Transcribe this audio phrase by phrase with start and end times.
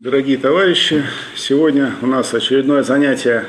[0.00, 1.04] Дорогие товарищи,
[1.36, 3.44] сегодня у нас очередное занятие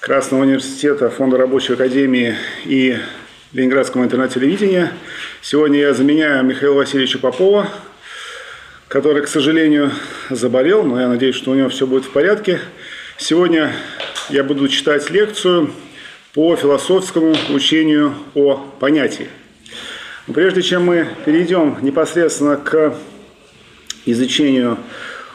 [0.00, 2.36] Красного университета, Фонда рабочей академии
[2.66, 2.98] и
[3.54, 4.92] Ленинградского интернет-телевидения.
[5.40, 7.66] Сегодня я заменяю Михаила Васильевича Попова,
[8.88, 9.90] который, к сожалению,
[10.28, 12.60] заболел, но я надеюсь, что у него все будет в порядке.
[13.16, 13.72] Сегодня
[14.28, 15.70] я буду читать лекцию
[16.34, 19.28] по философскому учению о понятии.
[20.26, 22.94] Но прежде чем мы перейдем непосредственно к
[24.04, 24.76] изучению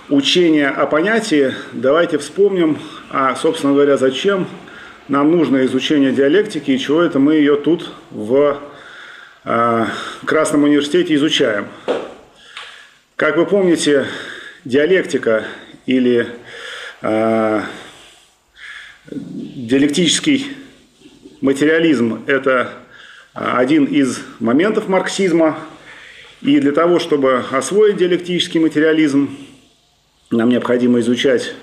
[0.09, 2.77] учения о понятии, давайте вспомним,
[3.09, 4.47] а, собственно говоря, зачем
[5.07, 8.59] нам нужно изучение диалектики и чего это мы ее тут в
[9.43, 9.85] э,
[10.25, 11.67] Красном университете изучаем.
[13.15, 14.07] Как вы помните,
[14.63, 15.45] диалектика
[15.85, 16.27] или
[17.01, 17.61] э,
[19.11, 20.55] диалектический
[21.41, 22.73] материализм– это
[23.33, 25.59] один из моментов марксизма.
[26.41, 29.35] И для того, чтобы освоить диалектический материализм,
[30.31, 31.53] нам необходимо изучать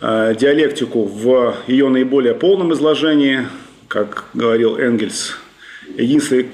[0.00, 3.46] э, диалектику в ее наиболее полном изложении,
[3.88, 5.36] как говорил Энгельс.
[5.96, 6.46] Единственная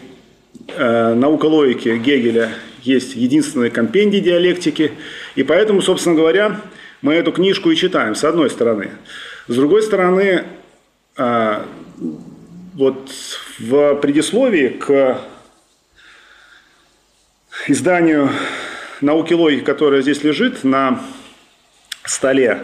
[0.68, 2.50] э, наука логики Гегеля
[2.82, 4.92] есть единственный компендий диалектики,
[5.34, 6.60] и поэтому, собственно говоря,
[7.00, 8.90] мы эту книжку и читаем, с одной стороны.
[9.48, 10.44] С другой стороны,
[11.16, 11.64] э,
[12.74, 13.10] вот
[13.58, 15.20] в предисловии к
[17.66, 18.30] изданию
[19.00, 21.02] науки логики, которое здесь лежит на
[22.10, 22.62] столе,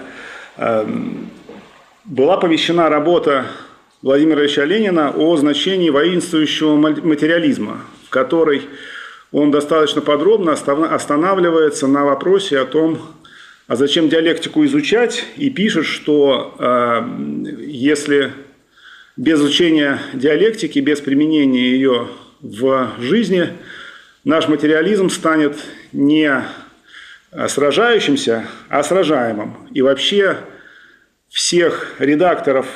[0.56, 1.30] эм,
[2.04, 3.46] была помещена работа
[4.02, 8.62] Владимира Ильича Ленина о значении воинствующего материализма, в которой
[9.32, 12.98] он достаточно подробно останавливается на вопросе о том,
[13.66, 17.02] а зачем диалектику изучать, и пишет, что э,
[17.66, 18.32] если
[19.18, 22.08] без изучения диалектики, без применения ее
[22.40, 23.48] в жизни,
[24.24, 25.58] наш материализм станет
[25.92, 26.44] не
[27.48, 29.68] сражающимся, а сражаемым.
[29.72, 30.38] И вообще
[31.28, 32.66] всех редакторов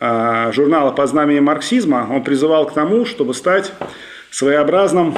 [0.00, 3.72] а, журнала «По знамени марксизма» он призывал к тому, чтобы стать
[4.30, 5.16] своеобразным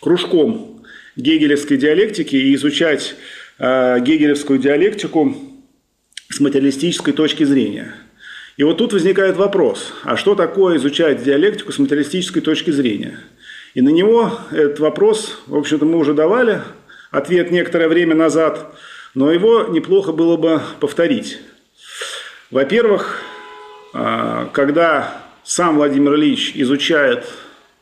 [0.00, 0.82] кружком
[1.16, 3.14] гегелевской диалектики и изучать
[3.58, 5.36] а, гегелевскую диалектику
[6.30, 7.94] с материалистической точки зрения.
[8.56, 13.20] И вот тут возникает вопрос, а что такое изучать диалектику с материалистической точки зрения?
[13.74, 16.62] И на него этот вопрос, в общем-то, мы уже давали–
[17.10, 18.74] ответ некоторое время назад,
[19.14, 21.38] но его неплохо было бы повторить.
[22.50, 23.22] Во-первых,
[23.94, 27.26] а, когда сам Владимир Ильич изучает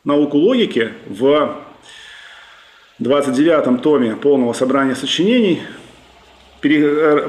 [0.03, 1.57] науку логики в
[2.99, 5.61] 29-м томе полного собрания сочинений,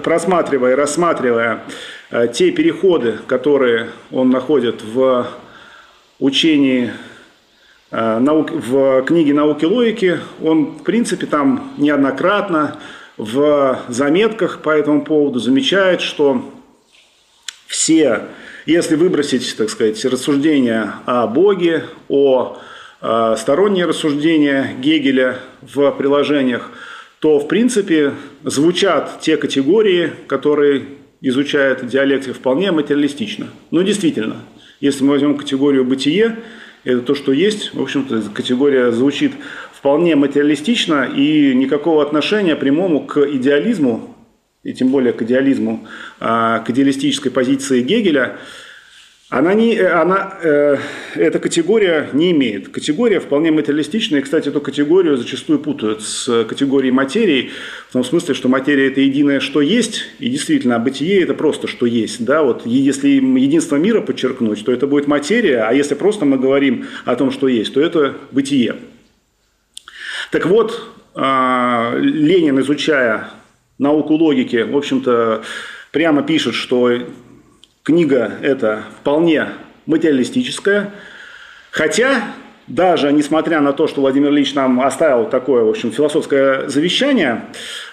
[0.03, 1.65] просматривая рассматривая
[2.11, 5.27] а, те переходы, которые он находит в
[6.19, 6.93] учении
[7.91, 12.78] наук, в книге «Науки логики» он, в принципе, там неоднократно
[13.16, 16.43] в заметках по этому поводу замечает, что
[17.66, 18.22] все,
[18.66, 22.59] если выбросить, так сказать, рассуждения о Боге, о
[23.00, 26.70] э, сторонние рассуждения Гегеля в приложениях,
[27.19, 28.12] то, в принципе,
[28.44, 30.84] звучат те категории, которые
[31.20, 33.49] изучает диалектика вполне материалистично.
[33.70, 34.37] Но действительно,
[34.81, 36.37] если мы возьмем категорию «бытие»,
[36.88, 37.75] это то, что есть.
[37.75, 39.32] В общем-то, категория звучит
[39.72, 44.15] вполне материалистично и никакого отношения прямому к идеализму,
[44.62, 45.87] и тем более к идеализму,
[46.19, 48.37] а, к идеалистической позиции Гегеля–
[49.31, 50.78] она не, э, она, э,
[51.15, 52.71] эта категория не имеет.
[52.71, 54.21] Категория вполне материалистичная.
[54.21, 57.50] И, кстати, эту категорию зачастую путают с категорией материи,
[57.91, 61.67] в том смысле, что материя– это единое, что есть, и действительно, а бытие– это просто
[61.67, 62.25] что есть.
[62.25, 62.43] Да?
[62.43, 67.15] Вот, если единство мира подчеркнуть, то это будет материя, а если просто мы говорим о
[67.15, 68.77] том, что есть, то это бытие.
[70.31, 73.28] Так вот, э, Ленин, изучая
[73.78, 75.43] науку логики, в общем-то,
[75.93, 76.91] прямо пишет, что
[77.88, 79.49] книга эта вполне
[79.87, 80.91] материалистическая,
[81.71, 82.22] хотя
[82.66, 87.47] даже несмотря на то, что Владимир Ильич нам оставил такое, в общем, философское завещание,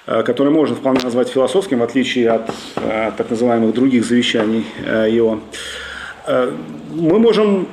[0.05, 5.07] э, которое можно вполне назвать философским, в отличие от э, так называемых других завещаний э,
[5.09, 5.39] его,
[6.91, 7.69] мы можем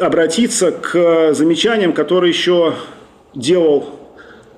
[0.00, 2.74] обратиться к замечаниям, которые еще
[3.34, 3.98] делал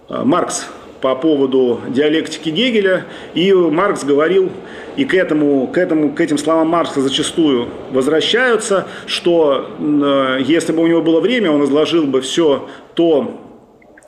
[0.08, 0.68] Маркс
[1.04, 3.04] по поводу диалектики Гегеля,
[3.34, 4.50] и Маркс говорил
[4.96, 10.82] и к, этому, к, этому, к этим словам Маркса зачастую возвращаются, что э, если бы
[10.82, 13.38] у него было время, он изложил бы все то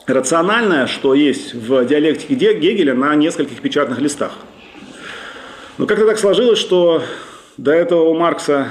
[0.07, 4.33] рациональное, что есть в диалектике Гегеля на нескольких печатных листах.
[5.77, 7.03] Но как-то так сложилось, что
[7.59, 8.69] до этого у Маркса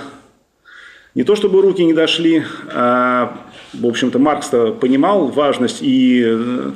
[1.13, 2.43] не то чтобы руки не дошли,
[2.73, 3.37] а,
[3.71, 4.49] в общем-то, Маркс
[4.81, 6.71] понимал важность и э,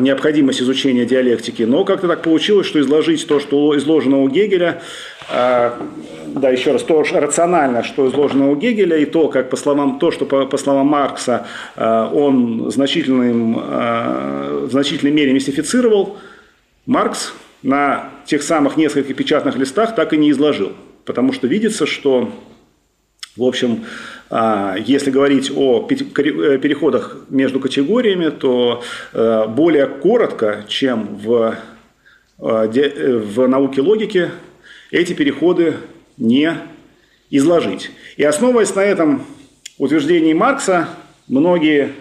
[0.00, 4.82] необходимость изучения диалектики, но как-то так получилось, что изложить то, что изложено у Гегеля,
[5.30, 5.70] э,
[6.26, 10.10] да, еще раз, то рационально, что изложено у Гегеля, и то, как по словам, то,
[10.10, 11.46] что по, по словам Маркса
[11.76, 16.16] э, он значительным, э, в значительной мере мистифицировал,
[16.86, 20.72] Маркс на тех самых нескольких печатных листах так и не изложил.
[21.04, 22.30] Потому что видится, что,
[23.36, 23.86] в общем,
[24.28, 25.94] а, если говорить о э,
[26.58, 28.82] переходах между категориями, то
[29.14, 31.56] э, более коротко, чем в,
[32.38, 34.30] э, в науке логики,
[34.90, 35.76] эти переходы
[36.18, 36.54] не
[37.30, 37.90] изложить.
[38.18, 39.24] И основываясь на этом
[39.78, 40.90] утверждении Маркса,
[41.26, 41.92] многие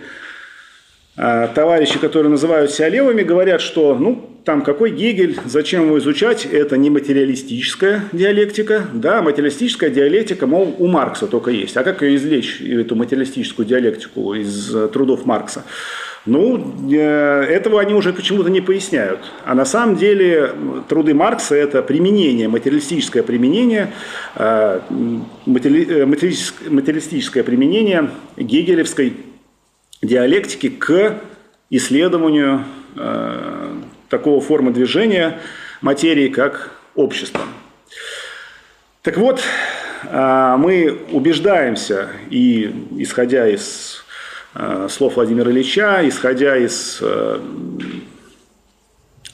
[1.53, 6.77] товарищи, которые называют себя левыми, говорят, что ну, там какой Гегель, зачем его изучать, это
[6.77, 11.77] не материалистическая диалектика, да, материалистическая диалектика, мол, у Маркса только есть.
[11.77, 15.63] А как ее извлечь, эту материалистическую диалектику из э, трудов Маркса?
[16.25, 19.19] Ну, э, этого они уже почему-то не поясняют.
[19.45, 20.51] А на самом деле
[20.88, 23.94] труды Маркса– это применение, материалистическое применение,
[24.35, 24.79] э,
[25.45, 29.13] материалистическое применение гегелевской
[30.01, 31.19] диалектики к
[31.69, 32.65] исследованию
[34.09, 35.39] такого формы движения
[35.81, 37.42] материи, как общество.
[39.01, 39.42] Так вот,
[40.06, 44.03] а, мы убеждаемся, и исходя из
[44.53, 47.01] а, слов Владимира Ильича, исходя из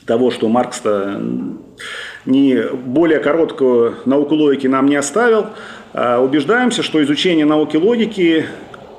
[0.05, 1.21] того, что Маркс-то
[2.25, 5.47] не более короткую науку логики нам не оставил,
[5.93, 8.45] убеждаемся, что изучение науки логики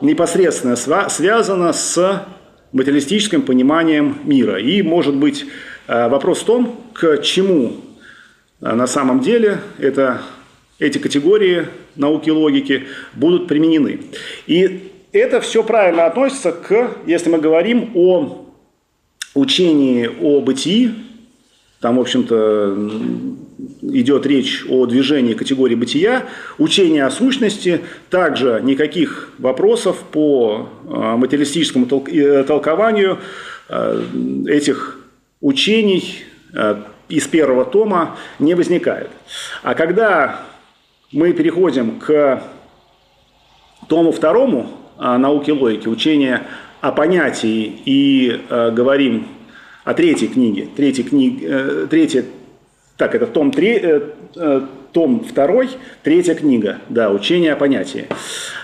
[0.00, 2.27] непосредственно связано с
[2.73, 4.61] материалистическим пониманием мира.
[4.61, 5.47] И, может быть,
[5.87, 7.77] э, вопрос в том, к чему
[8.61, 10.23] э, на самом деле это,
[10.79, 11.67] эти категории
[11.97, 12.85] науки логики
[13.15, 14.00] будут применены.
[14.47, 18.45] И это все правильно относится к, если мы говорим о
[19.35, 20.95] учении о бытии,
[21.80, 22.76] там, в общем-то,
[23.82, 26.25] идет речь о движении категории бытия,
[26.58, 33.19] учение о сущности, также никаких вопросов по а, материалистическому э, толкованию
[33.69, 34.02] э,
[34.48, 34.98] этих
[35.40, 39.10] учений э, из первого тома не возникает.
[39.62, 40.40] А когда
[41.12, 42.42] мы переходим к
[43.88, 46.42] тому второму а, науки логики, учение
[46.80, 49.26] о понятии и говорим
[49.88, 52.25] о третьей книге, третьей книге, третья
[52.99, 54.00] так, это том, 3, э,
[54.37, 54.61] э,
[54.93, 55.69] том 2,
[56.02, 58.06] третья книга, да, учение о понятии.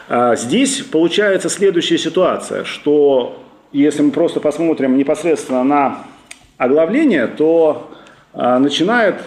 [0.09, 3.43] А здесь получается следующая ситуация, что
[3.73, 6.05] если мы просто посмотрим непосредственно на
[6.59, 7.91] оглавление, то
[8.32, 9.23] а, начинает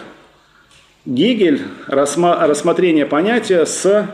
[1.06, 4.10] Гегель рассма- рассмотрение понятия с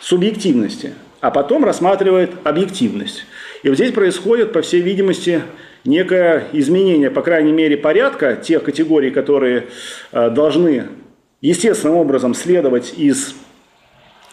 [0.00, 3.24] субъективности, а потом рассматривает объективность.
[3.62, 5.42] И вот здесь происходит, по всей видимости,
[5.84, 9.68] некое изменение, по крайней мере, порядка тех категорий, которые
[10.12, 10.88] э, должны
[11.40, 13.34] естественным образом следовать из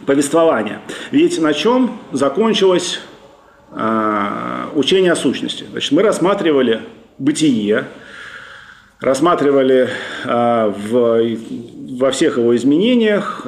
[0.05, 0.81] повествования.
[1.11, 2.99] Ведь на чем закончилось
[3.71, 5.65] э, учение о сущности?
[5.71, 6.81] Значит, мы рассматривали
[7.17, 7.85] бытие,
[8.99, 9.89] рассматривали
[10.25, 11.37] э, в,
[11.97, 13.45] во всех его изменениях,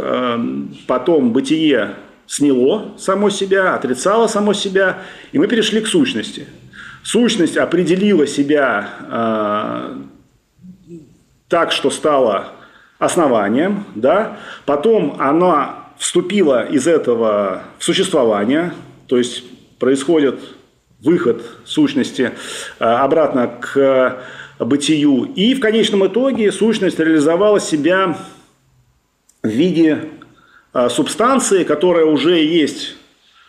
[0.88, 1.96] потом бытие
[2.26, 6.48] сняло само себя, отрицало само себя, и мы перешли к сущности–
[7.04, 9.96] Сущность определила себя э,
[11.48, 12.54] так, что стала
[13.00, 14.38] основанием, да?
[14.66, 18.74] потом она вступила из этого в существование,
[19.08, 19.44] то есть
[19.80, 20.40] происходит
[21.02, 22.32] выход сущности
[22.80, 24.24] э, обратно к
[24.60, 28.16] бытию, и в конечном итоге сущность реализовала себя
[29.42, 30.10] в виде
[30.74, 32.96] э, субстанции, которая уже есть,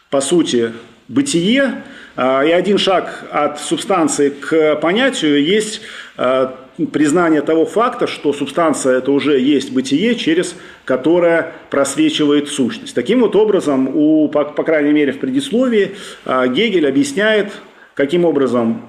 [0.09, 0.73] по сути,
[1.09, 5.81] бытие, а, и один шаг от субстанции к понятию есть
[6.17, 6.55] а,
[6.93, 10.55] признание того факта, что субстанция это уже есть бытие, через
[10.85, 12.95] которое просвечивает сущность.
[12.95, 15.93] Таким вот образом, у, по, по крайней мере в предисловии,
[16.25, 17.53] а, Гегель объясняет,
[17.95, 18.83] каким образом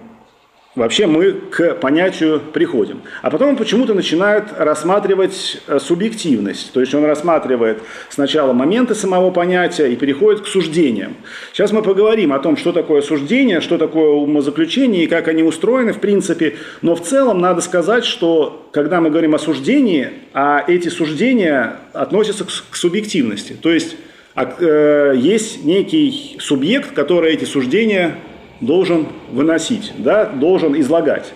[0.75, 3.01] вообще мы к понятию приходим.
[3.21, 6.73] А потом он почему-то начинает рассматривать э, субъективность.
[6.73, 11.15] То есть он рассматривает сначала моменты самого понятия и переходит к суждениям.
[11.51, 15.93] Сейчас мы поговорим о том, что такое суждение, что такое умозаключение и как они устроены
[15.93, 16.55] в принципе.
[16.81, 22.45] Но в целом надо сказать, что когда мы говорим о суждении, а эти суждения относятся
[22.45, 23.53] к субъективности.
[23.53, 23.95] То есть
[24.33, 28.17] а, э, есть некий субъект, который эти суждения
[28.65, 31.33] должен выносить, да, должен излагать.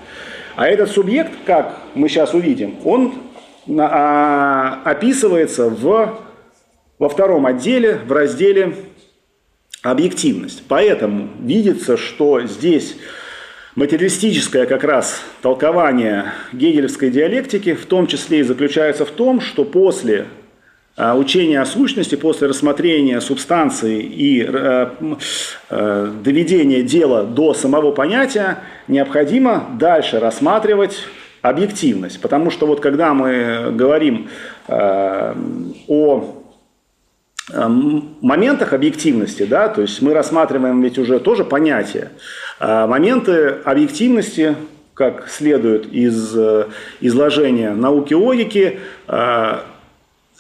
[0.56, 3.14] А этот субъект, как мы сейчас увидим, он
[3.80, 6.20] а, описывается в,
[6.98, 8.76] во втором отделе, в разделе
[9.84, 10.64] «Объективность».
[10.68, 12.96] Поэтому видится, что здесь
[13.78, 20.26] Материалистическое как раз толкование гегелевской диалектики в том числе и заключается в том, что после
[21.00, 24.88] а, учения о сущности, после рассмотрения субстанции и э,
[25.70, 30.98] э, доведения дела до самого понятия, необходимо дальше рассматривать
[31.44, 32.20] объективность.
[32.20, 34.30] Потому что вот когда мы говорим
[34.68, 35.36] э,
[35.88, 36.44] о
[38.22, 42.12] моментах объективности, да, то есть мы рассматриваем ведь уже тоже понятие.
[42.60, 44.58] Моменты объективности,
[44.94, 46.36] как следует из
[47.00, 48.80] изложения науки логики,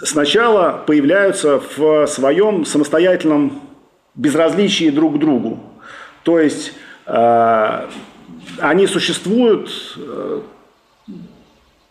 [0.01, 3.61] сначала появляются в своем самостоятельном
[4.15, 5.59] безразличии друг к другу.
[6.23, 6.73] То есть
[7.05, 7.87] э,
[8.59, 10.41] они существуют э,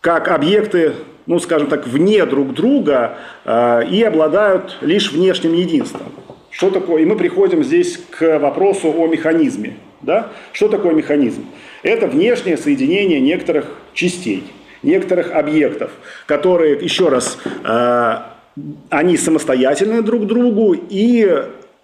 [0.01, 0.93] как объекты,
[1.25, 6.11] ну, скажем так, вне друг друга э, и обладают лишь внешним единством.
[6.49, 7.01] Что такое?
[7.01, 9.77] И мы приходим здесь к вопросу о механизме.
[10.01, 10.31] Да?
[10.53, 11.45] Что такое механизм?
[11.83, 14.43] Это внешнее соединение некоторых частей
[14.87, 15.91] некоторых объектов,
[16.25, 18.17] которые, еще раз, э,
[18.89, 21.29] они самостоятельны друг другу и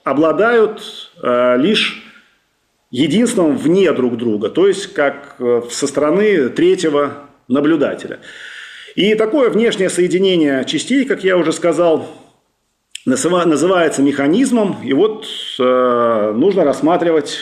[0.04, 2.04] обладают э, лишь
[2.90, 8.20] единством вне друг друга, то есть как э, со стороны третьего наблюдателя.
[8.96, 12.08] И такое внешнее соединение частей, как я уже сказал,
[13.06, 15.26] называется механизмом, и вот
[15.58, 17.40] нужно рассматривать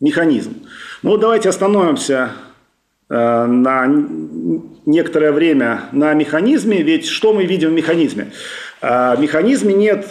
[0.00, 0.54] механизм.
[1.02, 2.30] Ну, давайте остановимся
[3.12, 3.86] на
[4.86, 8.32] некоторое время на механизме, ведь что мы видим в механизме?
[8.80, 10.06] А, в механизме нет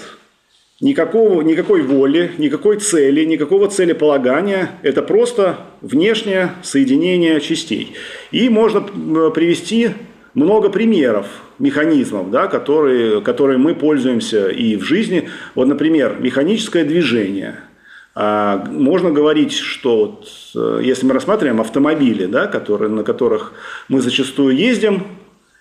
[0.80, 4.72] никакого, никакой воли, никакой цели, никакого целеполагания.
[4.84, 7.96] Это просто внешнее соединение частей.
[8.32, 9.92] И можно привести
[10.34, 11.28] много примеров
[11.60, 15.30] механизмов, да, которые, которые мы пользуемся и в жизни.
[15.56, 17.56] Вот, например, механическое движение–
[18.14, 23.54] можно говорить, что вот, э, если мы рассматриваем автомобили, да, которые, на которых
[23.88, 25.08] мы зачастую ездим,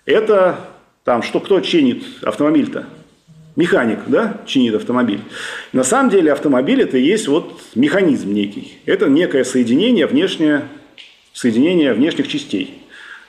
[0.05, 0.59] это
[1.05, 2.85] там, что кто чинит автомобиль-то?
[3.55, 5.21] Механик, да, чинит автомобиль.
[5.73, 8.79] На самом деле автомобиль это и есть вот механизм некий.
[8.85, 10.63] Это некое соединение внешнее,
[11.33, 12.81] соединение внешних частей,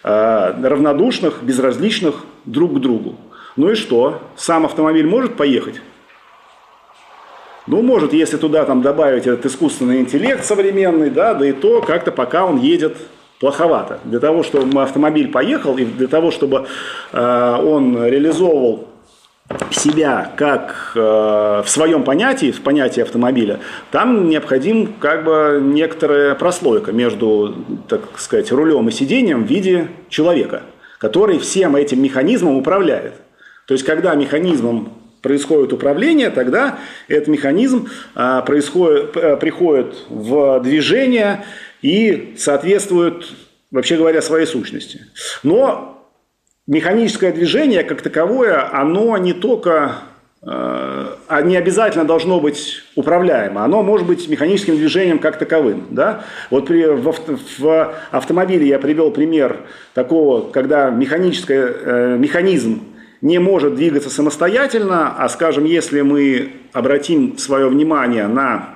[0.02, 3.16] а, равнодушных, безразличных друг к другу.
[3.56, 4.22] Ну и что?
[4.36, 5.80] Сам автомобиль может поехать?
[7.66, 12.10] Ну, может, если туда там добавить этот искусственный интеллект современный, да, да и то как-то
[12.10, 12.96] пока он едет
[13.38, 14.00] плоховато.
[14.04, 16.66] Для того, чтобы автомобиль поехал, и для того, чтобы
[17.12, 18.88] э, он реализовывал
[19.70, 21.00] себя как э,
[21.64, 27.54] в своем понятии, в понятии автомобиля, там необходим как бы некоторая прослойка между,
[27.88, 30.62] так сказать, рулем и сиденьем в виде человека,
[30.98, 33.14] который всем этим механизмом управляет.
[33.66, 34.92] То есть, когда механизмом
[35.22, 41.44] происходит управление, тогда этот механизм а, происходит, а, приходит в движение
[41.80, 43.26] и соответствует,
[43.70, 45.06] вообще говоря, своей сущности.
[45.42, 46.10] Но
[46.66, 50.02] механическое движение как таковое, оно не только
[50.44, 55.86] а, не обязательно должно быть управляемо, оно может быть механическим движением как таковым.
[55.90, 56.24] Да?
[56.50, 57.14] Вот при, в,
[57.58, 59.60] в автомобиле я привел пример
[59.94, 62.91] такого, когда механический э, механизм
[63.22, 68.74] не может двигаться самостоятельно, а, скажем, если мы обратим свое внимание на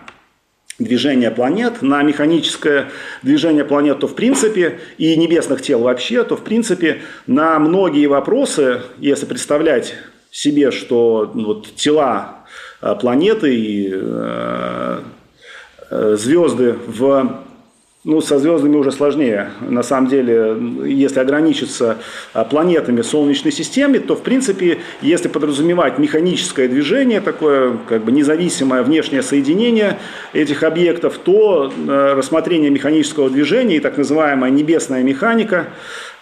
[0.79, 2.91] движение планет, на механическое
[3.23, 8.83] движение планет, то в принципе, и небесных тел вообще, то в принципе на многие вопросы,
[8.99, 9.95] если представлять
[10.31, 12.47] себе, что вот тела
[12.81, 15.01] а, планеты и э,
[15.91, 17.46] э, звезды в
[18.07, 19.51] ну, со звездами уже сложнее.
[19.61, 21.99] На самом деле, если ограничиться
[22.33, 28.85] а, планетами Солнечной системы, то, в принципе, если подразумевать механическое движение, такое как бы независимое
[28.85, 29.99] внешнее соединение
[30.33, 35.67] этих объектов, то э, рассмотрение механического движения и так называемая небесная механика,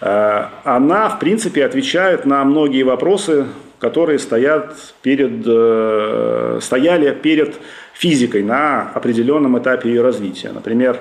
[0.01, 3.45] э, она, в принципе, отвечает на многие вопросы,
[3.77, 7.53] которые стоят перед, э, стояли перед
[7.93, 10.49] физикой на определенном этапе ее развития.
[10.51, 10.99] Например,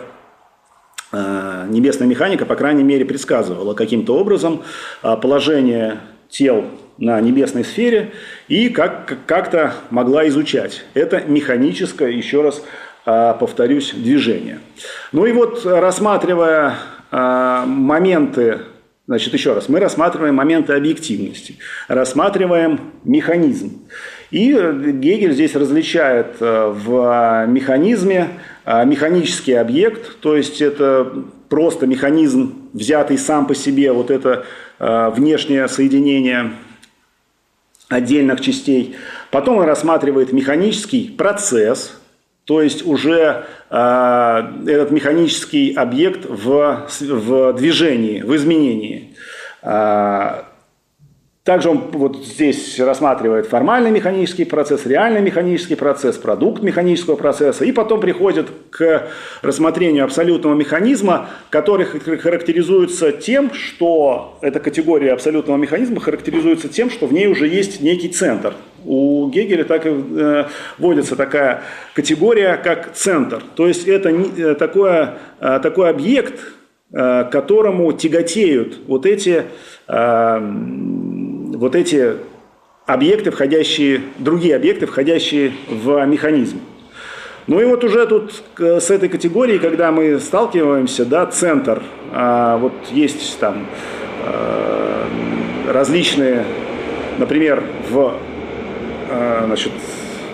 [1.69, 4.63] небесная механика, по крайней мере, предсказывала каким-то образом
[5.03, 6.65] э, положение тел
[6.99, 8.13] на небесной сфере
[8.49, 10.85] и как, как-то могла изучать.
[10.95, 12.63] Это механическое, еще раз
[13.07, 14.61] э, повторюсь, движение.
[15.13, 16.75] Ну и вот рассматривая
[17.11, 18.63] моменты,
[19.07, 23.87] значит, еще раз, мы рассматриваем моменты объективности, рассматриваем механизм.
[24.33, 28.31] И Гегель здесь различает в механизме
[28.67, 34.45] механический объект, то есть это просто механизм, взятый сам по себе, вот это
[34.79, 36.53] а, внешнее соединение
[37.89, 38.97] отдельных частей.
[39.31, 41.99] Потом он рассматривает механический процесс,
[42.45, 49.15] то есть уже э, этот механический объект в, в движении, в изменении.
[51.45, 57.73] Также он вот здесь рассматривает формальный механический процесс, реальный механический процесс, продукт механического процесса, и
[57.73, 59.09] потом приходит к
[59.43, 67.13] рассмотрению абсолютного механизма, который характеризуется тем, что эта категория абсолютного механизма характеризуется тем, что в
[67.13, 68.55] ней уже есть некий центр.
[68.87, 70.45] У Гегеля так и э,
[70.79, 71.63] вводится такая
[71.95, 73.43] категория, как центр.
[73.55, 76.41] То есть это э, такое, э, такой объект,
[76.91, 79.47] к которому тяготеют вот эти
[81.55, 82.17] вот эти
[82.87, 86.61] объекты, входящие, другие объекты, входящие в механизм.
[87.47, 91.83] Ну и вот уже тут с этой категорией, когда мы сталкиваемся, да, центр,
[92.13, 93.67] а, вот есть там
[94.25, 95.07] а,
[95.71, 96.45] различные,
[97.19, 98.15] например, в
[99.11, 99.73] а, значит,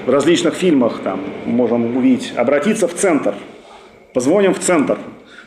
[0.07, 3.35] в различных фильмах там можем увидеть, обратиться в центр,
[4.15, 4.99] позвоним в центр.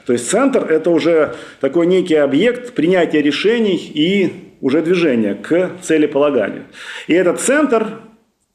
[0.06, 6.64] То есть центр– это уже такой некий объект принятия решений и уже движение к целеполаганию.
[7.08, 8.00] И этот центр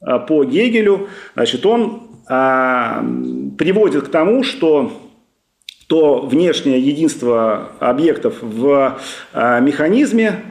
[0.01, 3.05] а, по Гегелю, значит, он а,
[3.57, 4.91] приводит к тому, что
[5.87, 8.99] то внешнее единство объектов в
[9.33, 10.41] а, механизме,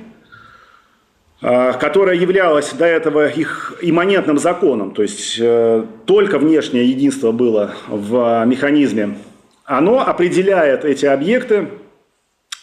[1.41, 8.45] которое являлось до этого их имманентным законом, то есть э, только внешнее единство было в
[8.45, 9.19] механизме,
[9.65, 11.69] оно определяет эти объекты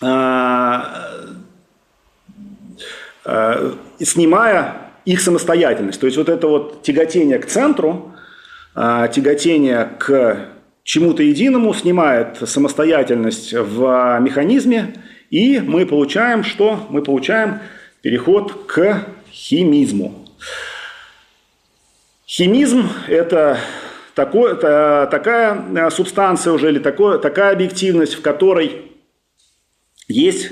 [0.02, 0.82] Э,
[4.00, 6.00] снимая их самостоятельность.
[6.00, 8.14] То есть вот это вот тяготение к центру,
[8.76, 10.50] э, тяготение к
[10.84, 14.96] чему-то единому снимает самостоятельность в механизме,
[15.30, 16.86] и мы получаем что?
[16.90, 17.60] Мы получаем
[18.02, 20.28] переход к химизму.
[22.28, 23.58] Химизм– это
[24.14, 28.92] такой, это такая субстанция уже, или такое, такая объективность, в которой
[30.08, 30.52] есть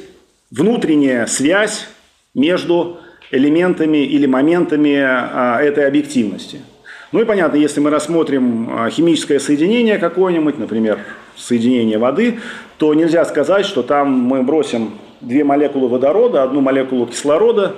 [0.49, 1.87] внутренняя связь
[2.33, 2.99] между
[3.31, 6.61] элементами или моментами а, этой объективности.
[7.11, 10.99] Ну и понятно, если мы рассмотрим а, химическое соединение какое-нибудь, например,
[11.35, 12.39] соединение воды,
[12.77, 17.75] то нельзя сказать, что там мы бросим две молекулы водорода, одну молекулу кислорода,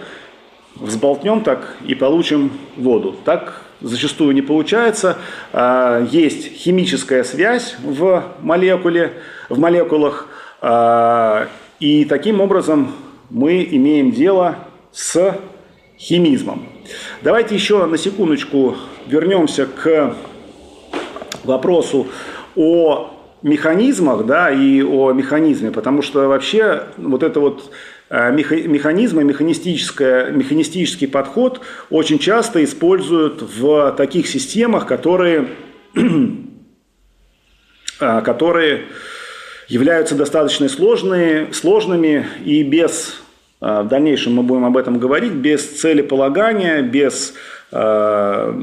[0.76, 3.16] взболтнем так и получим воду.
[3.24, 5.18] Так зачастую не получается.
[5.52, 9.14] А, есть химическая связь в молекуле,
[9.50, 10.28] в молекулах,
[11.80, 12.94] и таким образом
[13.30, 14.60] мы имеем дело
[14.92, 15.40] с
[15.98, 16.68] химизмом.
[17.22, 18.76] Давайте еще на секундочку
[19.08, 20.16] вернемся к
[21.44, 22.08] вопросу
[22.56, 23.12] о
[23.42, 27.72] механизмах да, и о механизме, потому что вообще вот это вот
[28.10, 35.50] э, механизмы, механистический подход очень часто используют в таких системах, которые,
[35.96, 36.02] э,
[38.24, 38.86] которые
[39.68, 43.22] являются достаточно сложные, сложными и без,
[43.62, 47.34] э, в дальнейшем мы будем об этом говорить, без целеполагания, без
[47.72, 48.54] э,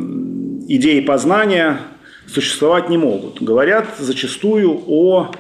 [0.69, 1.79] идеи познания
[2.27, 3.43] существовать не могут.
[3.43, 5.31] Говорят зачастую о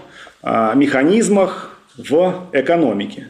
[0.42, 3.29] э, механизмах в экономике.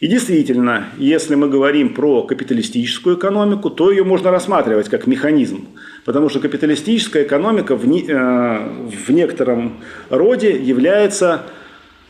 [0.00, 5.66] И действительно, если мы говорим про капиталистическую экономику, то ее можно рассматривать как механизм.
[6.04, 11.42] Потому что капиталистическая экономика в, не, э, в некотором роде является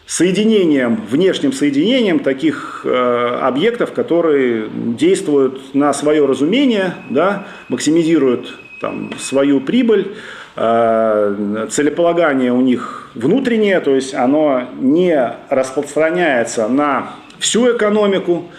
[0.07, 9.61] соединением, внешним соединением таких э, объектов, которые действуют на свое разумение, да, максимизируют там, свою
[9.61, 10.15] прибыль,
[10.57, 18.51] э, целеполагание у них внутреннее, то есть оно не распространяется на всю экономику,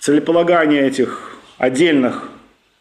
[0.00, 2.28] целеполагание этих отдельных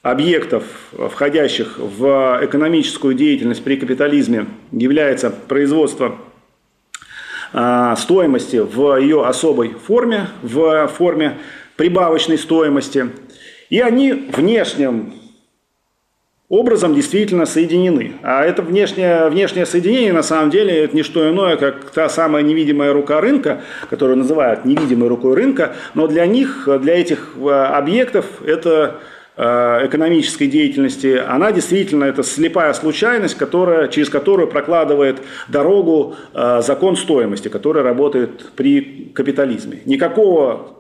[0.04, 0.64] объектов,
[1.12, 6.18] входящих в экономическую деятельность при капитализме, является производство
[7.98, 11.38] стоимости в ее особой форме, в форме
[11.78, 13.10] прибавочной стоимости.
[13.70, 15.14] И они внешним
[16.50, 18.14] образом действительно соединены.
[18.22, 22.44] А это внешнее, внешнее соединение на самом деле это не что иное, как та самая
[22.44, 28.26] невидимая рука рынка, которую называют невидимой рукой рынка, но для них, для этих э, объектов
[28.46, 29.00] это
[29.38, 37.50] экономической деятельности, она действительно это слепая случайность, которая, через которую прокладывает дорогу э, закон стоимости,
[37.50, 39.82] который работает при капитализме.
[39.86, 40.78] Никакого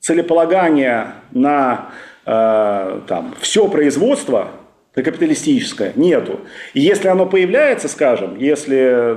[0.00, 1.90] целеполагания на
[2.26, 4.48] э, там, все производство
[4.92, 6.40] капиталистическое нету.
[6.72, 9.16] И если оно появляется, скажем, если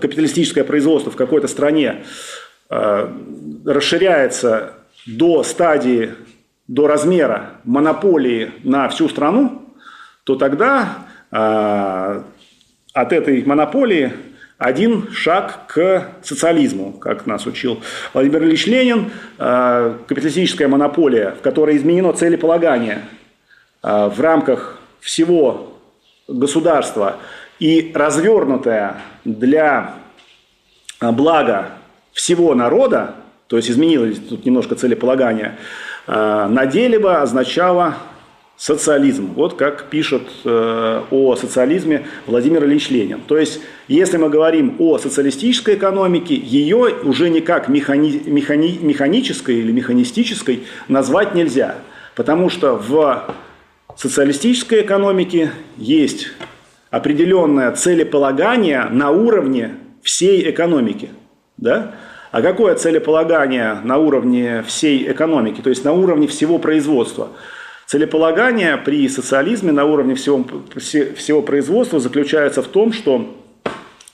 [0.00, 2.02] капиталистическое производство в какой-то стране
[2.68, 4.72] расширяется
[5.06, 6.10] до стадии
[6.68, 9.62] до размера монополии на всю страну,
[10.24, 12.22] то тогда э,
[12.92, 14.12] от этой монополии
[14.58, 17.80] один шаг к социализму, как нас учил
[18.12, 19.10] Владимир Ильич Ленин.
[19.38, 23.00] Э, капиталистическая монополия, в которой изменено целеполагание
[23.82, 25.78] э, в рамках всего
[26.28, 27.16] государства
[27.58, 29.94] и развернутая для
[31.00, 31.70] блага
[32.12, 33.14] всего народа,
[33.48, 35.58] то есть изменилось тут немножко целеполагание,
[36.06, 37.96] на деле бы означало
[38.58, 39.34] социализм.
[39.34, 43.20] Вот как пишет э, о социализме Владимир Ильич Ленин.
[43.26, 49.70] То есть, если мы говорим о социалистической экономике, ее уже никак механи, механи, механической или
[49.70, 51.76] механистической назвать нельзя.
[52.16, 53.32] Потому что в
[53.96, 56.26] социалистической экономике есть
[56.90, 61.10] определенное целеполагание на уровне всей экономики.
[61.58, 61.94] Да?
[62.30, 67.28] А какое целеполагание на уровне всей экономики, то есть на уровне всего производства?
[67.86, 70.44] Целеполагание при социализме на уровне всего,
[70.76, 73.34] всего производства заключается в том, что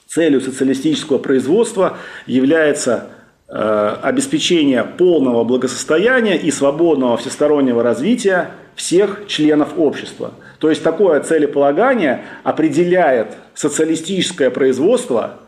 [0.07, 3.09] целью социалистического производства является
[3.48, 10.35] э, обеспечение полного благосостояния и свободного всестороннего развития всех членов общества.
[10.61, 15.40] То есть такое целеполагание определяет социалистическое производство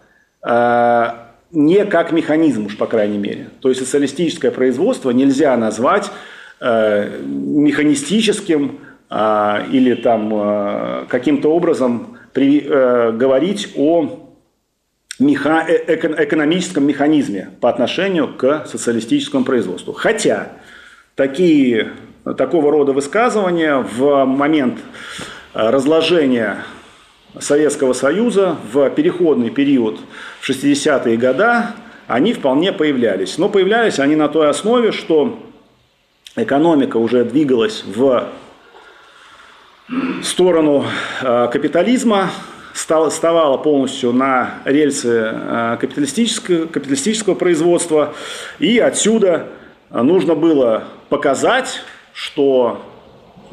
[0.44, 3.50] э, не как механизм уж, по крайней мере.
[3.61, 6.11] То есть социалистическое производство нельзя назвать
[6.59, 8.78] Э, механистическим
[9.11, 14.30] а, или там э, каким-то образом при, э, говорить о
[15.18, 19.92] меха, экономическом механизме по отношению к социалистическому производству.
[19.92, 20.52] Хотя
[21.14, 21.92] такие,
[22.38, 24.78] такого рода высказывания в момент
[25.52, 26.64] разложения
[27.40, 30.01] Советского Союза в переходный период
[30.40, 31.64] в 60-е годы
[32.07, 33.37] они вполне появлялись.
[33.38, 35.38] Но появлялись они на той основе, что
[36.37, 38.29] экономика уже двигалась в
[40.22, 40.85] сторону
[41.22, 42.31] э, капитализма,
[42.72, 48.14] вставала полностью на рельсы э, капиталистического, капиталистического производства,
[48.59, 49.49] и отсюда
[49.90, 52.83] нужно было показать, что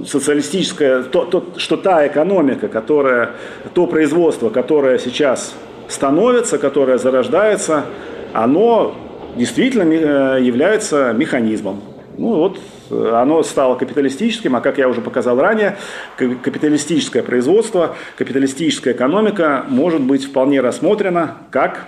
[0.06, 3.32] социалистическая, то, то, что та экономика, которая,
[3.74, 5.56] то производство, которое сейчас
[5.88, 7.86] становится, которое зарождается,
[8.34, 8.96] оно
[9.36, 11.82] действительно э, является механизмом.
[12.18, 15.78] Ну вот оно стало капиталистическим, а как я уже показал ранее,
[16.18, 21.88] капиталистическое производство, капиталистическая экономика может быть вполне рассмотрена как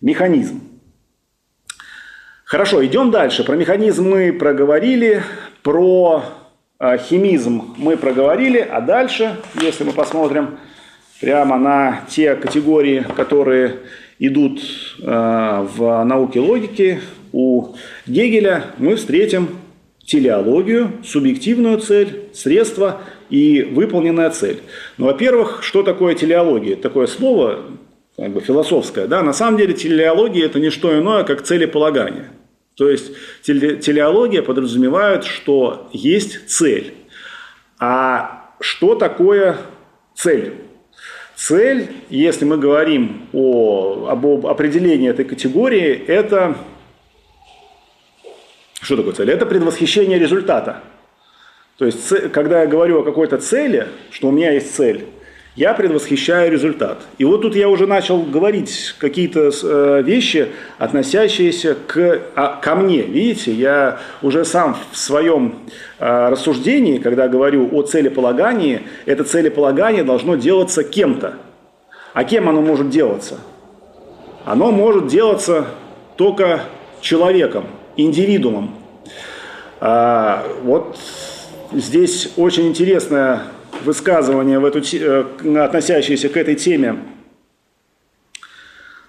[0.00, 0.62] механизм.
[2.44, 3.44] Хорошо, идем дальше.
[3.44, 5.22] Про механизм мы проговорили,
[5.62, 6.39] про э,
[6.96, 10.58] химизм мы проговорили, а дальше, если мы посмотрим
[11.20, 13.80] прямо на те категории, которые
[14.18, 14.60] идут
[15.02, 17.00] э, в науке логики,
[17.32, 17.74] у
[18.06, 19.48] Гегеля мы встретим
[20.04, 24.60] телеологию, субъективную цель, средство и выполненная цель.
[24.98, 26.76] Ну, во-первых, что такое телеология?
[26.76, 27.60] Такое слово
[28.16, 29.06] как бы философское.
[29.06, 29.22] Да?
[29.22, 32.30] На самом деле телеология– это не что иное, как целеполагание.
[32.80, 33.12] То есть
[33.42, 36.94] теле, телеология подразумевает, что есть цель.
[37.78, 39.58] А что такое
[40.14, 40.54] цель?
[41.36, 46.56] Цель, если мы говорим о, об определении этой категории, это
[48.80, 49.30] что такое цель?
[49.30, 50.82] Это предвосхищение результата.
[51.76, 55.04] То есть, когда я говорю о какой-то цели, что у меня есть цель,
[55.60, 57.02] я предвосхищаю результат.
[57.18, 63.02] И вот тут я уже начал говорить какие-то э, вещи, относящиеся к, а, ко мне.
[63.02, 65.56] Видите, я уже сам в своем
[65.98, 71.34] э, рассуждении, когда говорю о целеполагании, это целеполагание должно делаться кем-то.
[72.14, 73.36] А кем оно может делаться?
[74.46, 75.66] Оно может делаться
[76.16, 76.62] только
[77.02, 77.66] человеком,
[77.98, 78.76] индивидуумом.
[79.78, 80.96] А, вот
[81.74, 83.42] здесь очень интересное
[83.84, 86.98] высказывание, в эту, э, относящееся к этой теме.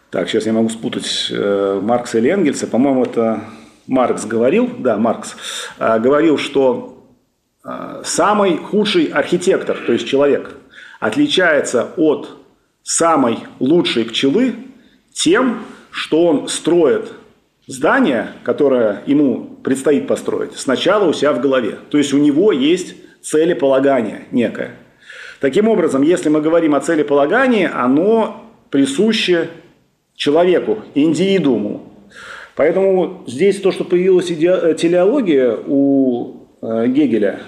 [0.09, 2.67] Так, сейчас я могу спутать э, Маркса или Энгельса.
[2.67, 3.41] По-моему, это
[3.87, 5.35] Маркс говорил, да, Маркс,
[5.79, 6.97] э, говорил, что
[8.03, 10.55] самый худший архитектор, то есть человек,
[10.99, 12.29] отличается от
[12.81, 14.55] самой лучшей пчелы
[15.13, 17.11] тем, что он строит
[17.67, 21.77] здание, которое ему предстоит построить, сначала у себя в голове.
[21.89, 24.71] То есть у него есть целеполагание некое.
[25.39, 29.49] Таким образом, если мы говорим о целеполагании, оно присуще
[30.15, 31.93] человеку, индивидууму.
[32.55, 34.75] Поэтому здесь то, что появилась иде...
[34.77, 37.39] телеология у э, Гегеля,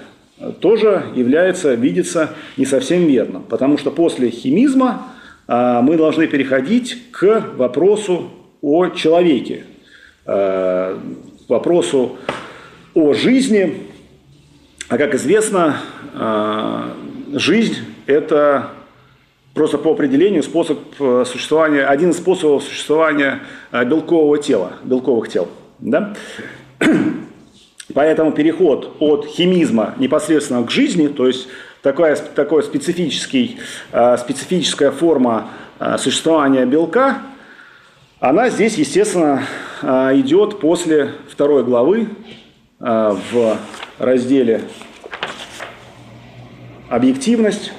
[0.59, 3.41] тоже является, видится не совсем верно.
[3.47, 5.07] Потому что после химизма
[5.47, 8.31] э, мы должны переходить к вопросу
[8.61, 9.65] о человеке,
[10.25, 10.97] Э,
[11.49, 12.17] вопросу
[12.93, 13.73] о жизни.
[14.89, 15.77] А как известно,
[16.13, 16.91] э,
[17.33, 18.71] жизнь– это
[19.53, 23.41] просто по определению способ э, существования, один из способов существования
[23.71, 25.47] э, белкового тела, белковых тел.
[25.79, 26.15] Да?
[27.93, 31.47] Поэтому переход от химизма непосредственно к жизни, то есть
[31.81, 33.59] такая, такая специфический,
[33.91, 35.49] э, специфическая форма
[35.97, 37.17] существования белка,
[38.19, 39.43] она здесь, естественно,
[39.81, 42.07] идет после второй главы
[42.79, 43.57] в
[43.99, 44.61] разделе
[46.89, 47.71] «Объективность»,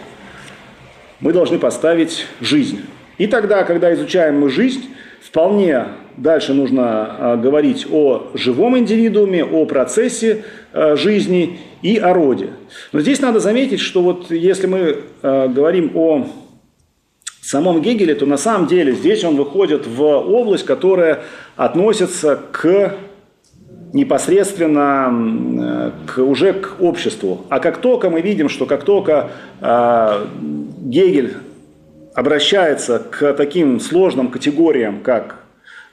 [1.21, 2.83] мы должны поставить жизнь.
[3.19, 4.91] И тогда, когда изучаем мы жизнь,
[5.23, 12.51] вполне дальше нужно а, говорить о живом индивидууме, о процессе а, жизни и о роде.
[12.93, 16.27] Но здесь надо заметить, что вот если мы а, говорим о
[17.41, 21.23] самом Гегеле, то на самом деле здесь он выходит в область, которая
[21.57, 22.95] относится к
[23.95, 27.47] непосредственно к, уже к обществу.
[27.49, 29.31] А как только мы видим, что как только
[29.61, 30.27] э,
[30.81, 31.37] Гегель
[32.13, 35.37] обращается к таким сложным категориям, как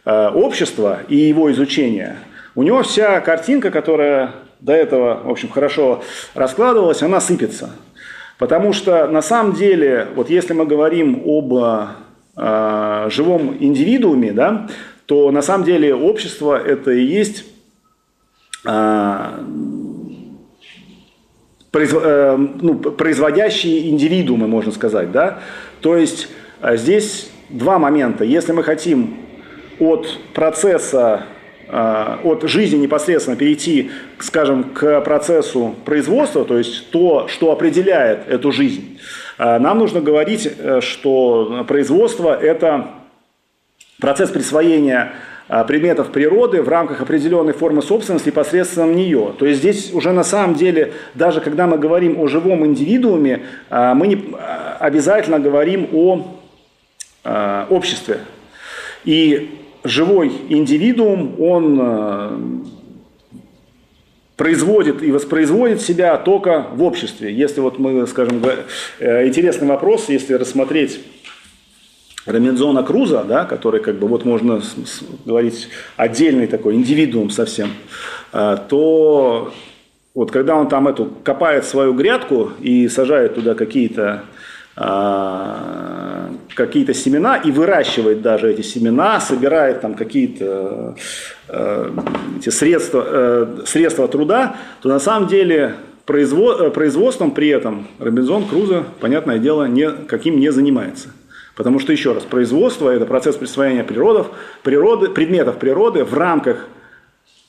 [0.03, 2.17] э, общество и его изучение,
[2.55, 7.69] у него вся картинка, которая до этого, в общем, хорошо раскладывалась, она сыпется.
[8.39, 11.53] Потому что на самом деле, вот если мы говорим об
[12.35, 14.67] э, живом индивидууме, да,
[15.05, 17.50] то на самом деле общество это и есть э,
[21.73, 25.11] ну, производящие индивидуумы, можно сказать.
[25.11, 25.39] Да?
[25.81, 26.27] То есть
[26.61, 28.23] а, здесь два момента.
[28.23, 29.17] Если мы хотим
[29.79, 31.23] от процесса,
[31.67, 38.51] а, от жизни непосредственно перейти, скажем, к процессу производства, то есть то, что определяет эту
[38.51, 38.99] жизнь,
[39.37, 42.89] нам нужно говорить, э, что производство– это
[43.99, 45.30] процесс присвоения а,
[45.67, 49.33] предметов природы в рамках определенной формы собственности посредством нее.
[49.37, 53.93] То есть здесь уже на самом деле, даже когда мы говорим о живом индивидууме, а,
[53.93, 56.25] мы не а, обязательно говорим о
[57.69, 58.21] обществе.
[59.05, 62.65] И живой индивидуум, он
[64.41, 67.31] производит и воспроизводит себя только в обществе.
[67.31, 68.41] Если вот мы, скажем,
[68.97, 70.99] э, интересный вопрос, если рассмотреть
[72.25, 74.61] Робинзона Круза, да, который, как бы, вот можно
[75.25, 77.69] говорить, отдельный такой индивидуум совсем,
[78.31, 79.53] а, то
[80.13, 84.23] вот когда он там эту копает свою грядку и сажает туда какие-то
[84.75, 90.95] а, какие-то семена и выращивает даже эти семена, собирает там какие-то
[91.47, 91.91] э,
[92.37, 99.39] эти средства, э, средства труда, то на самом деле производством при этом Робинзон Крузо, понятное
[99.39, 101.09] дело, ни, каким не занимается.
[101.55, 104.31] Потому что, еще раз, производство– это процесс присвоения природов,
[104.63, 106.67] природы, предметов природы в рамках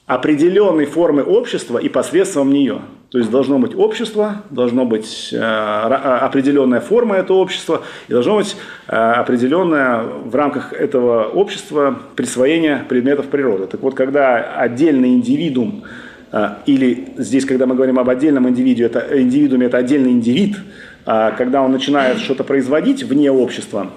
[0.06, 2.80] определенной формы общества и посредством нее.
[3.10, 8.56] То есть должно быть общество, должно быть э, определенная форма этого общества, и должно быть
[8.88, 13.66] э, определенное в рамках этого общества присвоение предметов природы.
[13.66, 15.84] Так вот, когда отдельный индивидуум,
[16.32, 20.91] э, или здесь, когда мы говорим об отдельном индивиде, это, индивидууме, это отдельный индивид– а
[21.04, 23.90] когда он начинает что-то производить вне общества,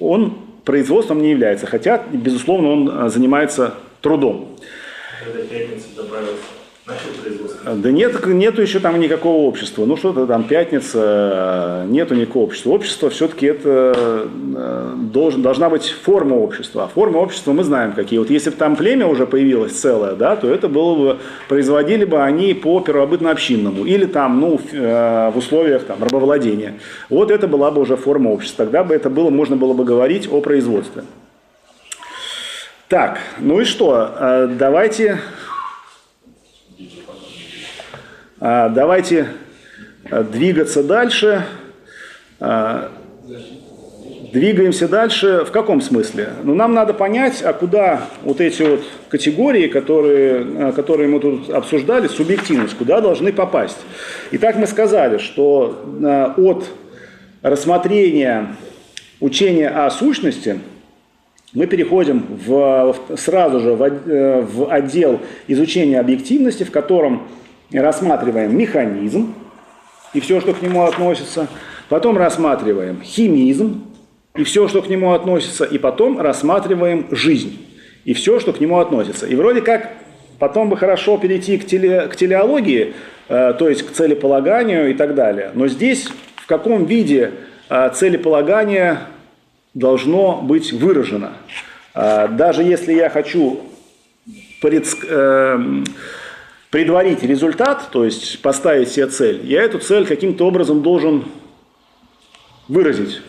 [0.00, 4.58] он производством не является, хотя, безусловно, он а, занимается трудом.
[5.24, 6.42] Когда пятница добавился
[6.86, 7.45] Начал производство?
[7.66, 9.86] Да нет, нету еще там никакого общества.
[9.86, 12.70] Ну что-то там пятница, нету никакого общества.
[12.70, 13.92] Общество все-таки это
[14.54, 16.84] э, должен, должна быть форма общества.
[16.84, 18.20] А форма общества мы знаем какие.
[18.20, 22.22] Вот если бы там племя уже появилось целое, да, то это было бы, производили бы
[22.22, 23.84] они по первобытно-общинному.
[23.84, 26.74] Или там, ну, в, э, условиях там, рабовладения.
[27.10, 28.66] Вот это была бы уже форма общества.
[28.66, 31.02] Тогда бы это было, можно было бы говорить о производстве.
[32.86, 34.14] Так, ну и что?
[34.20, 35.18] Э, давайте а,
[38.40, 39.28] давайте
[40.10, 41.44] а, двигаться дальше.
[42.38, 42.92] А,
[44.32, 45.44] двигаемся дальше.
[45.46, 46.30] В каком смысле?
[46.44, 52.08] Ну, нам надо понять, а куда вот эти вот категории, которые, которые мы тут обсуждали,
[52.08, 53.78] субъективность, куда должны попасть.
[54.32, 55.82] Итак, мы сказали, что
[56.36, 56.66] от
[57.42, 58.54] рассмотрения
[59.20, 60.60] учения о сущности
[61.54, 67.28] мы переходим в, сразу же в, э, в отдел изучения объективности, в котором
[67.72, 69.34] рассматриваем механизм
[70.14, 71.48] и все, что к нему относится,
[71.88, 73.84] потом рассматриваем химизм
[74.34, 77.66] и все, что к нему относится, и потом рассматриваем жизнь
[78.04, 79.26] и все, что к нему относится.
[79.26, 79.92] И вроде как
[80.38, 82.94] потом бы хорошо перейти к, теле, к телеологии,
[83.28, 85.50] э, то есть к целеполаганию и так далее.
[85.54, 87.32] Но здесь в каком виде
[87.68, 89.00] э, целеполагание
[89.74, 91.32] должно быть выражено?
[91.94, 93.62] Э, даже если я хочу
[94.62, 95.58] пред, э,
[96.70, 101.24] предварить результат, то есть поставить себе цель, я эту цель каким-то образом должен
[102.68, 103.20] выразить.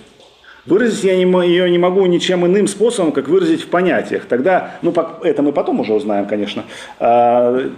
[0.65, 4.26] Выразить я не, ее не могу ничем иным способом, как выразить в понятиях.
[4.26, 6.65] Тогда, ну это мы потом уже узнаем, конечно,
[7.00, 7.71] а,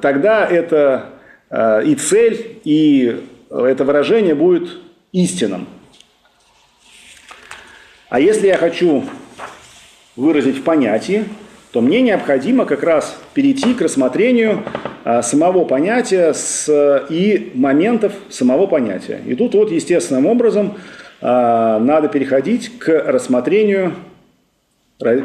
[0.00, 1.06] тогда это
[1.50, 3.20] а, и цель, и
[3.50, 4.78] это выражение будет
[5.10, 5.66] истинным.
[8.10, 9.04] А если я хочу
[10.14, 11.24] выразить в понятии,
[11.74, 14.62] то мне необходимо как раз перейти к рассмотрению
[15.02, 16.70] а, самого понятия с,
[17.10, 19.20] и моментов самого понятия.
[19.26, 20.76] И тут вот естественным образом
[21.20, 23.92] а, надо переходить к рассмотрению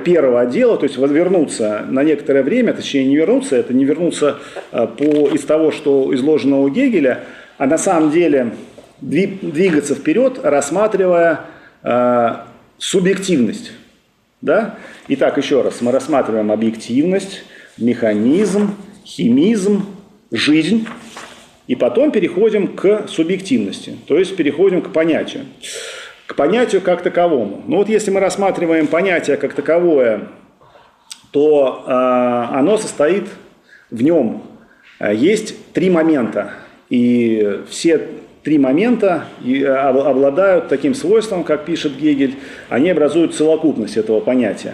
[0.03, 4.38] первого отдела, то есть вернуться на некоторое время, точнее не вернуться, это не вернуться
[4.71, 7.25] а, по, из того, что изложено у Гегеля,
[7.59, 8.53] а на самом деле
[9.01, 11.41] двигаться вперед, рассматривая
[12.79, 13.71] субъективность.
[14.41, 14.75] Да?
[15.10, 17.43] Итак, еще раз, мы рассматриваем объективность,
[17.78, 18.75] механизм,
[19.06, 19.86] химизм,
[20.32, 20.88] жизнь,
[21.67, 25.45] и потом переходим к субъективности, то есть переходим к понятию.
[26.25, 27.63] К понятию как таковому.
[27.67, 30.30] Ну вот если мы рассматриваем понятие как таковое,
[31.32, 33.28] то э, оно состоит
[33.91, 34.43] в нем.
[34.99, 36.54] Э, есть три момента,
[36.89, 38.08] и все
[38.49, 42.33] три момента э, обладают таким свойством, как пишет Гегель,
[42.67, 44.73] они образуют целокупность этого понятия.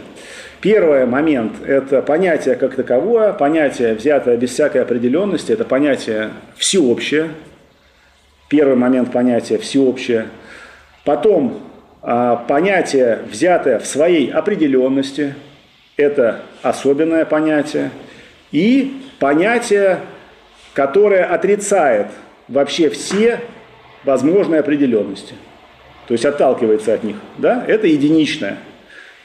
[0.62, 7.32] Первый момент– это понятие как таковое, понятие, взятое без всякой определенности, это понятие всеобщее.
[8.48, 10.28] Первый момент понятия всеобщее.
[11.04, 11.60] Потом
[12.02, 15.36] а, понятие, взятое в своей определенности,
[15.98, 17.92] это особенное понятие.
[18.54, 20.00] И понятие,
[20.74, 22.08] которое отрицает
[22.48, 23.42] вообще все
[24.06, 25.34] возможные определенности.
[26.08, 27.18] То есть отталкивается от них.
[27.38, 27.64] Да?
[27.68, 28.58] Это единичное.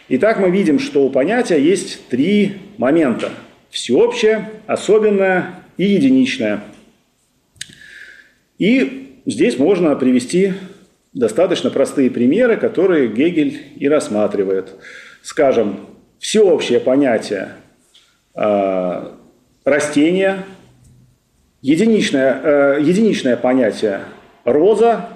[0.09, 3.31] Итак, мы видим, что у понятия есть три момента.
[3.71, 6.63] Всеобщее, особенное и единичное.
[8.59, 10.55] И здесь можно привести
[11.13, 14.75] достаточно простые примеры, которые Гегель и рассматривает.
[15.23, 15.81] Скажем,
[16.19, 17.51] всеобщее понятие
[18.35, 19.11] э,
[19.65, 20.45] растения,
[21.63, 24.01] единичное, э, единичное понятие
[24.45, 25.09] роза,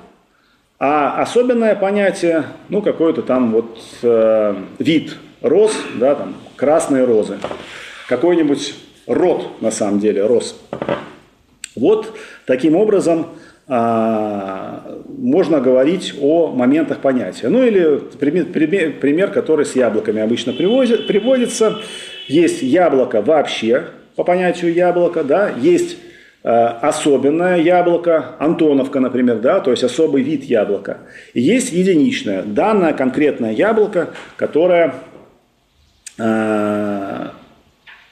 [0.79, 7.39] а особенное понятие, ну, какой-то там вот э, вид роз, да, там, красные розы,
[8.09, 8.75] какой-нибудь
[9.07, 10.59] род, на самом деле, роз.
[11.77, 13.29] Вот таким образом
[13.69, 17.49] э, можно говорить о моментах понятия.
[17.49, 21.79] Ну или пример, пример, пример который с яблоками обычно приводит, приводится.
[22.29, 25.99] Есть яблоко вообще, по понятию яблоко, да, есть
[26.45, 30.99] особенное яблоко, Антоновка, например, да, то есть особый вид яблока.
[31.33, 34.95] И есть единичное, данное конкретное яблоко, которое
[36.19, 37.29] э,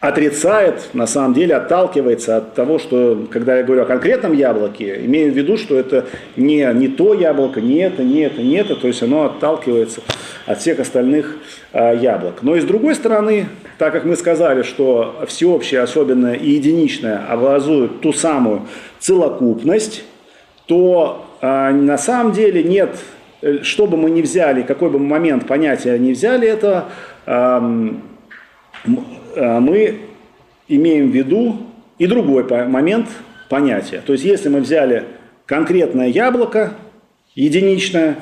[0.00, 5.30] отрицает, на самом деле отталкивается от того, что, когда я говорю о конкретном яблоке, имею
[5.30, 8.88] в виду, что это не, не то яблоко, не это, не это, не это, то
[8.88, 10.00] есть оно отталкивается
[10.46, 11.36] от всех остальных
[11.74, 12.42] э, яблок.
[12.42, 13.46] Но и с другой стороны,
[13.82, 18.62] так как мы сказали, что всеобщее, особенное и единичное образуют ту самую
[19.00, 20.04] целокупность,
[20.66, 22.96] то э, на самом деле нет,
[23.40, 26.90] э, что бы мы ни взяли, какой бы момент понятия не взяли, это
[27.26, 27.58] Э,
[29.58, 29.98] мы
[30.68, 31.56] имеем в виду
[31.98, 33.08] и другой момент
[33.48, 34.00] понятия.
[34.06, 35.06] То есть, если мы взяли
[35.44, 36.74] конкретное яблоко,
[37.34, 38.14] единичное,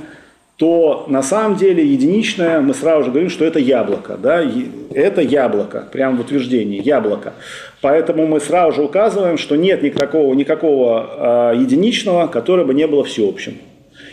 [0.60, 4.18] то на самом деле единичное, мы сразу же говорим, что это яблоко.
[4.22, 4.44] Да?
[4.92, 7.32] Это яблоко, прямо в утверждении, яблоко.
[7.80, 13.04] Поэтому мы сразу же указываем, что нет никакого, никакого э, единичного, которое бы не было
[13.04, 13.54] всеобщим.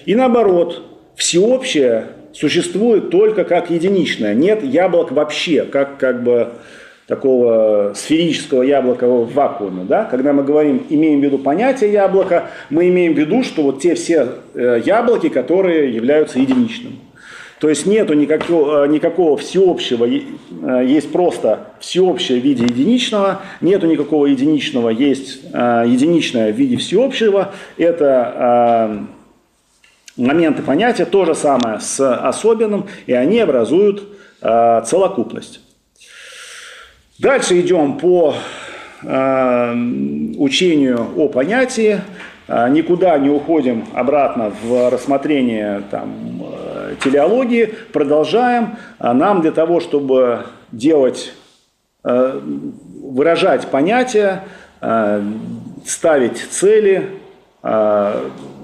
[0.05, 0.83] И наоборот,
[1.17, 4.33] всеобщее существует только как единичное.
[4.33, 6.53] Нет яблок вообще, как, как бы
[7.07, 9.85] такого сферического яблока в вакууме.
[9.85, 10.03] Да?
[10.03, 13.95] Когда мы говорим, имеем в виду понятие яблока, мы имеем в виду, что вот те
[13.95, 16.99] все э, яблоки, которые являются единичным.
[17.59, 23.87] То есть нету никакого, э, никакого всеобщего, э, есть просто всеобщее в виде единичного, нету
[23.87, 27.53] никакого единичного, есть единичное в виде всеобщего.
[27.77, 29.07] Это
[30.17, 34.03] моменты понятия, то же самое с особенным, и они образуют
[34.41, 35.61] целокупность.
[37.19, 38.35] Дальше идем по
[39.01, 39.73] э,
[40.37, 41.99] учению о понятии.
[42.47, 47.73] Э, никуда не уходим обратно в рассмотрение там, э, телеологии.
[47.91, 48.75] Продолжаем.
[48.99, 51.33] А нам для того, чтобы делать,
[52.03, 54.43] выражать понятия,
[55.85, 57.09] ставить цели,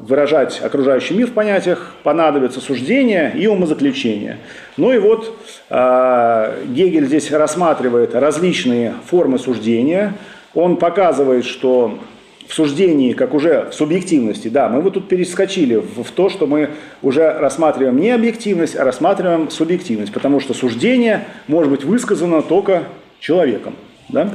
[0.07, 4.37] выражать окружающий мир в понятиях, понадобится суждение и умозаключение.
[4.75, 5.37] Ну и вот
[5.69, 10.13] э, Гегель здесь рассматривает различные формы суждения.
[10.53, 11.99] Он показывает, что
[12.47, 16.47] в суждении, как уже в субъективности, да, мы вот тут перескочили в, в то, что
[16.47, 22.83] мы уже рассматриваем не объективность, а рассматриваем субъективность, потому что суждение может быть высказано только
[23.19, 23.75] человеком,
[24.09, 24.31] да?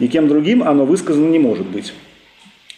[0.00, 1.94] никем другим оно высказано не может быть.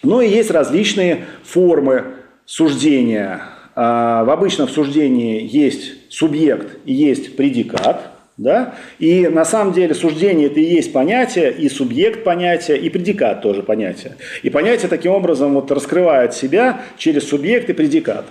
[0.03, 2.05] Но и есть различные формы
[2.47, 3.42] суждения.
[3.74, 8.74] А, в обычном суждении есть субъект и есть предикат– да?
[8.99, 13.62] И на самом деле суждение это и есть понятие, и субъект понятия, и предикат тоже
[13.62, 14.16] понятие.
[14.42, 18.24] И понятие таким образом вот раскрывает себя через субъект и предикат.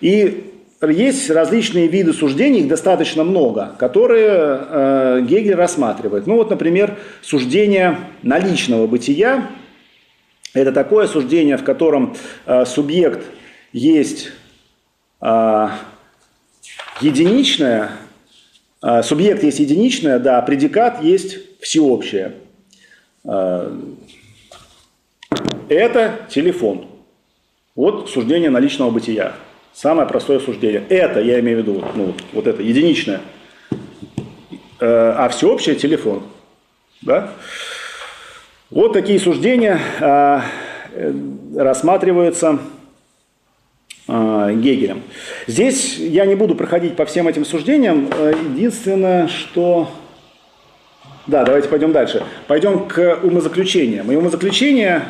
[0.00, 0.44] И
[0.80, 6.28] есть различные виды суждений, их достаточно много, которые э, Гегель рассматривает.
[6.28, 9.48] Ну вот, например, суждение наличного бытия.
[10.54, 12.14] Это такое суждение, в котором
[12.46, 13.24] э, субъект
[13.72, 14.30] есть
[15.20, 15.68] э,
[17.00, 17.92] единичное,
[18.80, 22.34] а, субъект есть единичное, да, предикат есть всеобщее.
[23.24, 23.76] А,
[25.68, 26.86] это телефон.
[27.74, 29.34] Вот суждение наличного бытия.
[29.72, 30.84] Самое простое суждение.
[30.88, 33.20] Это, я имею в виду, ну, вот это, единичное.
[34.80, 36.22] А всеобщее– телефон.
[37.02, 37.32] Да?
[38.70, 40.44] Вот такие суждения а,
[40.92, 41.12] э,
[41.56, 42.58] рассматриваются а,
[44.08, 45.02] Гегелем.
[45.46, 48.08] Здесь я не буду проходить по всем этим суждениям.
[48.10, 49.90] Э, единственное, что...
[51.26, 52.24] Да, давайте пойдем дальше.
[52.46, 54.10] Пойдем к умозаключениям.
[54.10, 55.04] И умозаключения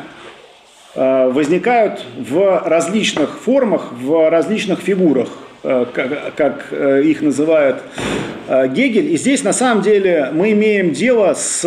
[0.95, 5.29] э, возникают в различных формах, в различных фигурах.
[5.61, 7.81] Э, как, как э, их называют
[8.47, 9.11] э, Гегель.
[9.11, 11.65] И здесь на самом деле мы имеем дело с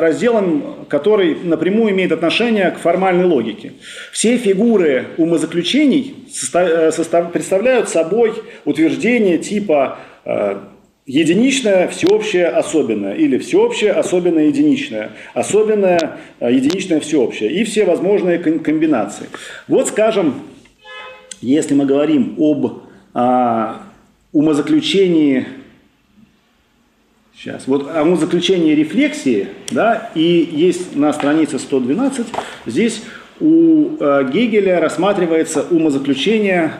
[0.00, 3.74] разделом, который напрямую имеет отношение к формальной логике.
[4.10, 6.16] Все фигуры умозаключений
[7.32, 8.32] представляют собой
[8.64, 9.98] утверждение типа
[11.06, 19.26] единичное, всеобщее, особенное, или всеобщее, особенное, единичное, особенное, единичное, всеобщее, и все возможные комбинации.
[19.68, 20.42] Вот, скажем,
[21.40, 22.87] если мы говорим об
[23.20, 23.82] а,
[24.32, 25.48] умозаключении,
[27.36, 32.26] сейчас, вот о умозаключении рефлексии, да, и есть на странице 112,
[32.66, 33.02] здесь
[33.40, 36.74] у э, Гегеля рассматривается умозаключение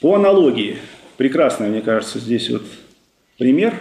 [0.00, 0.78] по аналогии.
[1.18, 2.62] Прекрасный, мне кажется, здесь вот
[3.36, 3.74] пример,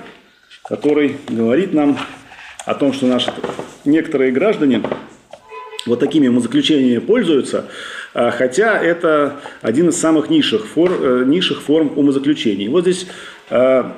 [0.64, 1.98] который говорит нам
[2.66, 3.32] о том, что наши
[3.86, 4.84] некоторые граждане
[5.86, 7.68] вот такими умозаключениями пользуются,
[8.07, 12.68] а, хотя это один из самых низших, фор, э, низших форм умозаключений.
[12.68, 13.06] Вот здесь
[13.52, 13.96] а,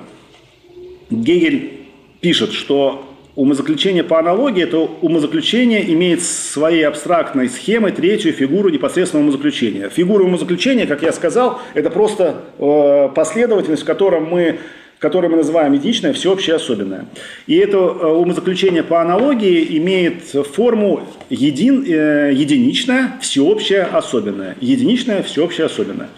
[1.09, 1.87] Гегель
[2.19, 3.05] пишет, что
[3.35, 9.87] умозаключение по аналогии– это умозаключение имеет своей абстрактной схемой третью фигуру непосредственного умозаключения.
[9.87, 14.59] Фигура умозаключения, как я сказал, это просто э, последовательность, в которой мы
[14.99, 17.05] которое мы называем единичное, всеобщее, особенное.
[17.47, 24.57] И это э, умозаключение по аналогии имеет форму един, э, единичное, всеобщее, особенное.
[24.59, 26.09] Единичное, всеобщее, особенное.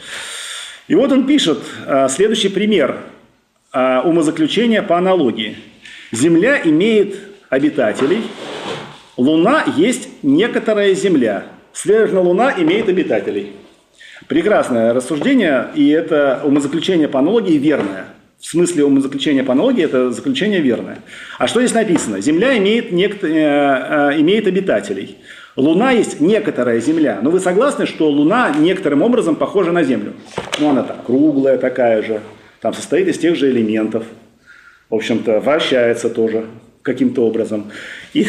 [0.87, 2.97] И вот он пишет э, следующий пример
[3.71, 5.57] э, умозаключения по аналогии.
[6.11, 7.15] Земля имеет
[7.49, 8.23] обитателей,
[9.15, 11.43] Луна есть некоторая Земля.
[11.71, 13.53] Следовательно, Луна имеет обитателей.
[14.27, 18.07] Прекрасное рассуждение, и это умозаключение по аналогии верное–
[18.41, 20.99] в смысле умозаключения по аналогии это заключение верное.
[21.37, 22.21] А что здесь написано?
[22.21, 23.23] Земля имеет, нект...
[23.23, 25.17] Э, э, имеет обитателей.
[25.55, 27.19] Луна есть некоторая Земля.
[27.21, 30.13] Но вы согласны, что Луна некоторым образом похожа на Землю?
[30.59, 32.21] Ну, она там круглая такая же,
[32.61, 34.05] там состоит из тех же элементов.
[34.89, 36.45] В общем-то, вращается тоже
[36.81, 37.71] каким-то образом.
[38.13, 38.27] И,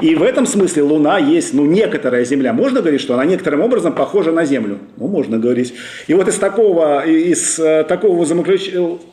[0.00, 2.52] и в этом смысле Луна есть, ну, некоторая Земля.
[2.52, 4.78] Можно говорить, что она некоторым образом похожа на Землю?
[4.96, 5.74] Ну, можно говорить.
[6.06, 8.16] И вот из такого, из э, такого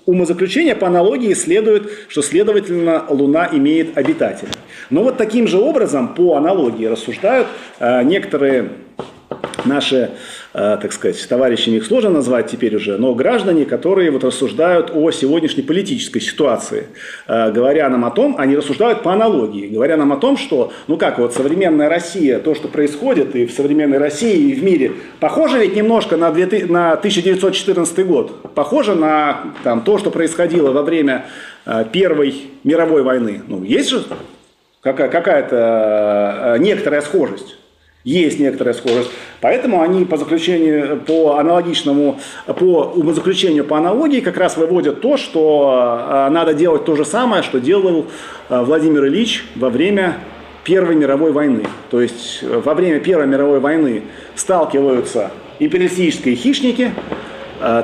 [0.06, 4.54] умозаключения по аналогии следует, что, следовательно, Луна имеет обитателей.
[4.90, 7.48] Но вот таким же образом, по аналогии, рассуждают
[7.80, 8.70] э, некоторые
[9.66, 10.12] наши,
[10.58, 15.62] так сказать, товарищами их сложно назвать теперь уже, но граждане, которые вот рассуждают о сегодняшней
[15.62, 16.88] политической ситуации,
[17.28, 20.98] э, говоря нам о том, они рассуждают по аналогии, говоря нам о том, что, ну
[20.98, 25.60] как, вот современная Россия, то, что происходит и в современной России, и в мире, похоже
[25.60, 31.28] ведь немножко на, 2000, на 1914 год, похоже на там, то, что происходило во время
[31.68, 32.34] э, Первой
[32.64, 33.44] мировой войны.
[33.48, 34.04] Ну, есть же
[34.82, 37.58] какая-то некоторая схожесть
[38.08, 39.10] есть некоторая схожесть.
[39.42, 46.00] Поэтому они по заключению, по аналогичному, по умозаключению по аналогии как раз выводят то, что
[46.10, 48.06] э, надо делать то же самое, что делал
[48.50, 50.20] э, Владимир Ильич во время
[50.64, 51.64] Первой мировой войны.
[51.92, 54.04] То есть э, во время Первой мировой войны
[54.36, 56.92] сталкиваются империалистические хищники,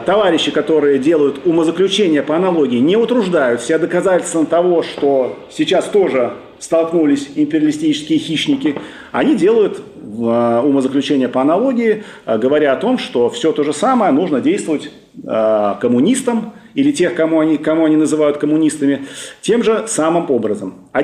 [0.06, 6.34] товарищи, которые делают умозаключения по аналогии, не утруждают себя доказательством того, что сейчас тоже
[6.64, 8.76] столкнулись империалистические хищники,
[9.12, 14.92] они делают умозаключения по аналогии, говоря о том, что все то же самое нужно действовать
[15.82, 19.06] коммунистам или тех, кому они, кому они называют коммунистами,
[19.42, 20.76] тем же самым образом.
[20.92, 21.02] А, а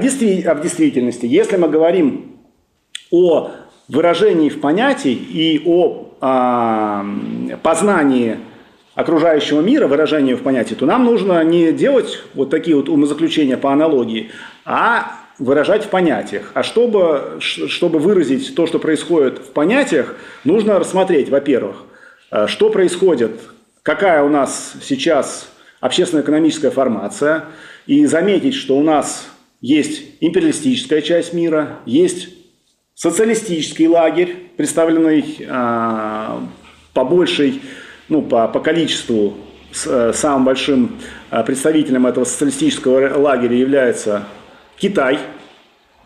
[0.55, 2.37] в действительности, если мы говорим
[3.11, 3.51] о
[3.87, 7.05] выражении в понятии и о а,
[7.61, 8.37] познании
[8.95, 13.71] окружающего мира, выражению в понятии, то нам нужно не делать вот такие вот умозаключения по
[13.71, 14.31] аналогии,
[14.65, 16.51] а выражать в понятиях.
[16.53, 21.77] А чтобы, чтобы выразить то, что происходит в понятиях, нужно рассмотреть, во-первых,
[22.31, 23.39] э, что происходит,
[23.81, 27.45] какая у нас сейчас общественно-экономическая формация,
[27.87, 29.29] и заметить, что у нас
[29.61, 32.29] есть империалистическая часть мира, есть
[32.93, 36.39] социалистический лагерь, представленный э,
[36.93, 37.61] по большей
[38.09, 39.37] ну, по, по количеству
[39.85, 40.97] э, самым большим
[41.31, 44.25] э, представителем этого социалистического лагеря является
[44.79, 45.19] Китай,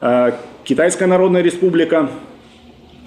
[0.02, 0.32] э,
[0.64, 2.10] Китайская Народная Республика,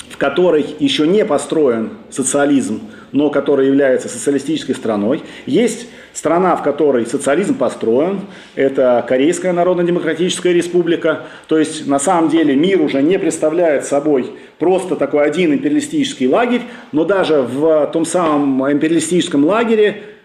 [0.08, 5.24] в которой еще не построен социализм, но которая является социалистической страной.
[5.44, 8.20] Есть страна, в которой социализм построен,
[8.54, 11.22] это Корейская Народно-Демократическая Республика.
[11.48, 16.62] То есть на самом деле мир уже не представляет собой просто такой один империалистический лагерь,
[16.92, 20.15] но даже в том самом империалистическом лагере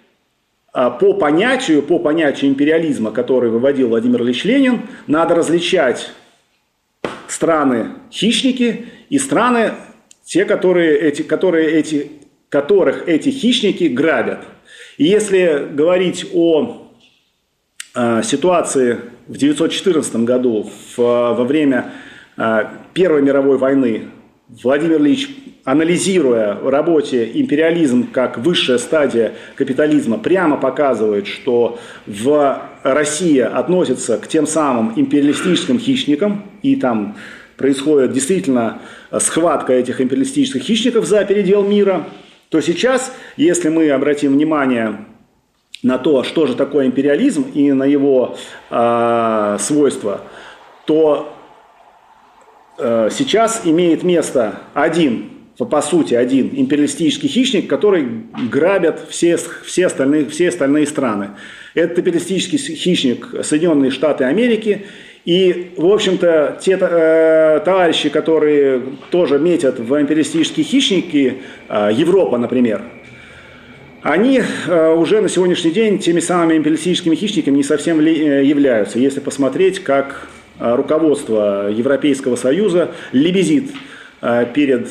[0.71, 6.11] по понятию, по понятию империализма, который выводил Владимир Ильич Ленин, надо различать
[7.27, 9.73] страны-хищники и страны,
[10.23, 12.11] те, которые эти, которые эти,
[12.49, 14.45] которых эти хищники грабят.
[14.97, 16.87] И если говорить о
[17.95, 21.91] э, ситуации в 1914 году, в, во время
[22.37, 24.09] э, Первой мировой войны,
[24.47, 25.29] Владимир Ильич,
[25.63, 34.27] анализируя в работе империализм как высшая стадия капитализма, прямо показывает, что в Россия относится к
[34.27, 37.15] тем самым империалистическим хищникам, и там
[37.57, 38.79] происходит действительно
[39.19, 42.05] схватка этих империалистических хищников за передел мира,
[42.49, 45.05] то сейчас, если мы обратим внимание
[45.83, 48.35] на то, что же такое империализм и на его
[48.69, 50.21] э, свойства,
[50.85, 51.33] то
[52.77, 58.07] э, сейчас имеет место один, по сути, один империалистический хищник, который
[58.49, 61.31] грабят все, все, остальные, все остальные страны.
[61.73, 64.85] Это империалистический хищник Соединенные Штаты Америки–
[65.23, 68.81] и, в общем-то, те э, товарищи, которые
[69.11, 71.37] тоже метят в империалистические хищники,
[71.69, 72.81] э, Европа, например,
[74.01, 78.97] они э, уже на сегодняшний день теми самыми империалистическими хищниками не совсем ли, э, являются.
[78.97, 80.27] Если посмотреть, как
[80.59, 83.69] э, руководство Европейского Союза лебезит
[84.23, 84.89] э, перед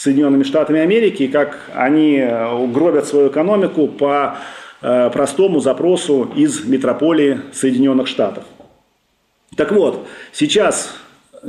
[0.00, 4.38] Соединенными Штатами Америки, как они э, гробят свою экономику по
[4.80, 8.44] э, простому запросу из метрополии Соединенных Штатов.
[9.58, 10.94] Так вот, сейчас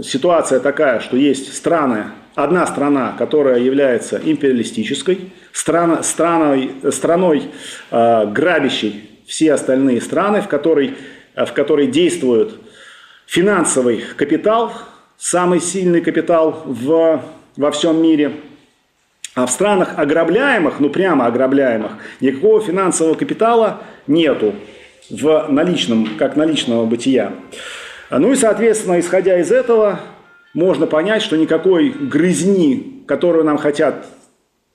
[0.03, 7.43] ситуация такая, что есть страны, одна страна, которая является империалистической, страна, страной, страной
[7.89, 10.95] э, грабящей все остальные страны, в которой,
[11.37, 12.55] в которой действует
[13.25, 14.73] финансовый капитал,
[15.17, 17.21] самый сильный капитал в,
[17.57, 18.33] во всем мире.
[19.33, 24.55] А в странах ограбляемых, ну прямо ограбляемых, никакого финансового капитала нету
[25.09, 27.33] в наличном, как наличного бытия.
[28.09, 30.01] Ну и, соответственно, исходя из этого,
[30.53, 34.05] можно понять, что никакой грызни, которую нам хотят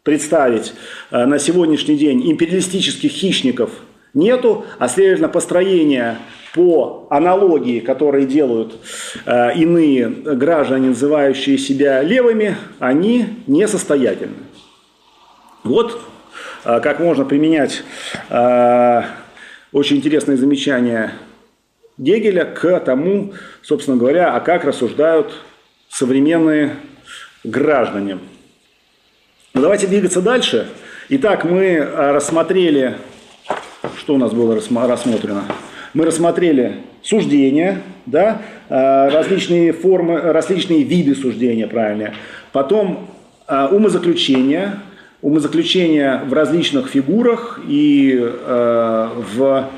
[0.02, 0.72] представить
[1.10, 3.70] э, на сегодняшний день империалистических хищников
[4.14, 6.18] нету, а следовательно построение
[6.56, 8.78] по аналогии, которые делают
[9.26, 14.36] э, иные граждане, называющие себя левыми, они несостоятельны.
[15.62, 16.00] Вот
[16.64, 17.82] э, как можно применять
[18.30, 19.02] э,
[19.70, 21.12] очень интересное замечание
[21.98, 25.34] Гегеля к тому, собственно говоря, а как рассуждают
[25.90, 26.76] современные
[27.44, 28.18] граждане.
[29.52, 30.68] Ну, давайте двигаться дальше.
[31.08, 32.96] Итак, мы а, рассмотрели,
[33.98, 35.44] что у нас было рассмотрено?
[35.96, 42.12] Мы рассмотрели суждения, да, а, различные формы, различные виды суждения, правильно.
[42.52, 43.08] Потом
[43.46, 44.82] а, умозаключения,
[45.22, 49.70] умозаключения в различных фигурах и в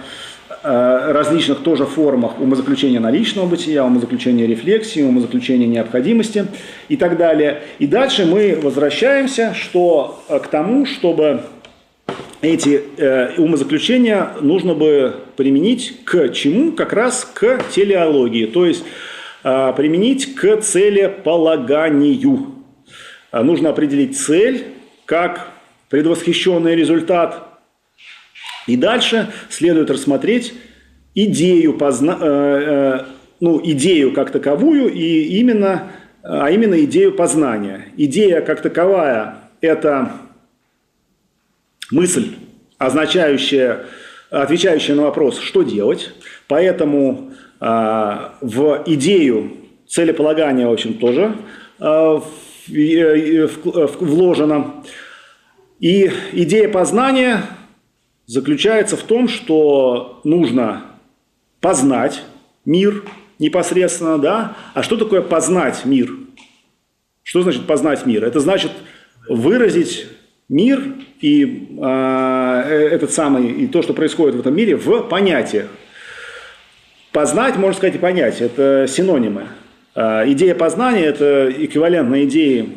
[0.60, 6.46] Э, различных тоже формах умозаключения наличного бытия, умозаключения рефлексии, умозаключения необходимости
[6.88, 7.62] и так далее.
[7.78, 11.42] И дальше мы возвращаемся что, э, к тому, чтобы
[12.40, 16.72] эти э, умозаключения нужно бы применить к чему?
[16.72, 18.84] Как раз к телеологии, то есть
[19.44, 22.54] э, применить к целеполаганию.
[23.32, 24.66] Э, нужно определить цель
[25.04, 25.48] как
[25.88, 27.60] предвосхищенный результат
[28.66, 30.54] и дальше следует рассмотреть
[31.14, 32.18] идею, позна...
[32.20, 33.04] э, э,
[33.40, 35.90] ну, идею как таковую и именно
[36.22, 37.86] а именно идею познания.
[37.96, 40.12] Идея как таковая– это
[41.90, 42.34] мысль,
[42.78, 43.86] означающая,
[44.30, 46.12] отвечающая на вопрос, что делать.
[46.46, 47.64] Поэтому э,
[48.40, 49.52] в идею
[49.86, 51.36] целеполагания, в общем, тоже
[51.80, 52.20] э,
[54.00, 54.84] вложено.
[55.80, 57.42] И идея познания
[58.26, 60.84] заключается в том, что нужно
[61.60, 62.22] познать
[62.64, 63.04] мир
[63.38, 64.56] непосредственно, да?
[64.74, 66.10] А что такое познать мир?
[67.22, 68.24] Что значит познать мир?
[68.24, 68.72] Это значит
[69.28, 70.06] выразить
[70.48, 70.82] мир
[71.20, 75.66] и а, э, этот самый и то, что происходит в этом мире, в понятиях.
[77.12, 79.48] Познать, можно сказать, и понять, это синонимы.
[79.94, 82.68] Э, идея познания– это эквивалентная идее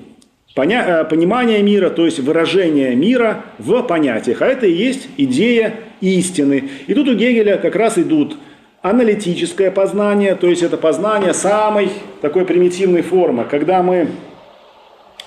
[0.53, 4.41] поня- э, понимания мира, то есть выражение мира в понятиях.
[4.41, 6.69] А это и есть идея истины.
[6.88, 8.38] И тут у Гегеля как раз идут
[8.82, 11.89] аналитическое познание, то есть это познание самой
[12.22, 14.09] такой примитивной формы, когда мы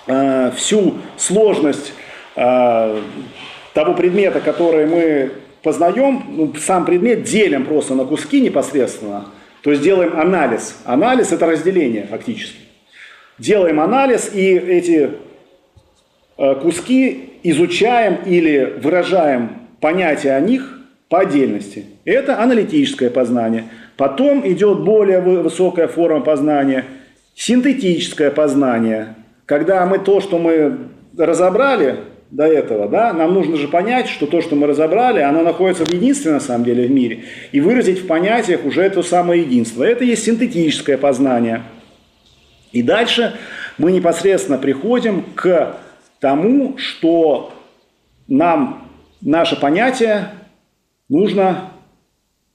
[0.08, 1.94] э, всю сложность
[2.34, 5.32] того предмета, который мы
[5.62, 9.26] познаем, ну, сам предмет делим просто на куски непосредственно–
[9.64, 10.76] то есть делаем анализ.
[10.84, 12.58] Анализ– это разделение фактически.
[13.38, 15.12] Делаем анализ и эти
[16.36, 21.86] э, куски изучаем или выражаем понятия о них по отдельности.
[22.04, 23.64] Это аналитическое познание.
[23.96, 26.84] Потом идет более высокая форма познания–
[27.34, 29.14] синтетическое познание,
[29.46, 31.96] когда мы то, что мы разобрали,
[32.34, 35.92] до этого, да, нам нужно же понять, что то, что мы разобрали, оно находится в
[35.92, 39.84] единстве на самом деле в мире, и выразить в понятиях уже это самое единство.
[39.84, 41.62] Это есть синтетическое познание.
[42.72, 43.34] И дальше
[43.78, 45.76] мы непосредственно приходим к
[46.18, 47.54] тому, что
[48.26, 50.30] нам наше понятие
[51.08, 51.70] нужно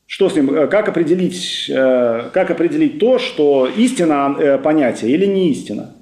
[0.08, 5.28] что с ним, э, как определить, э, как определить то, что истина э, понятие или
[5.28, 5.94] не истина.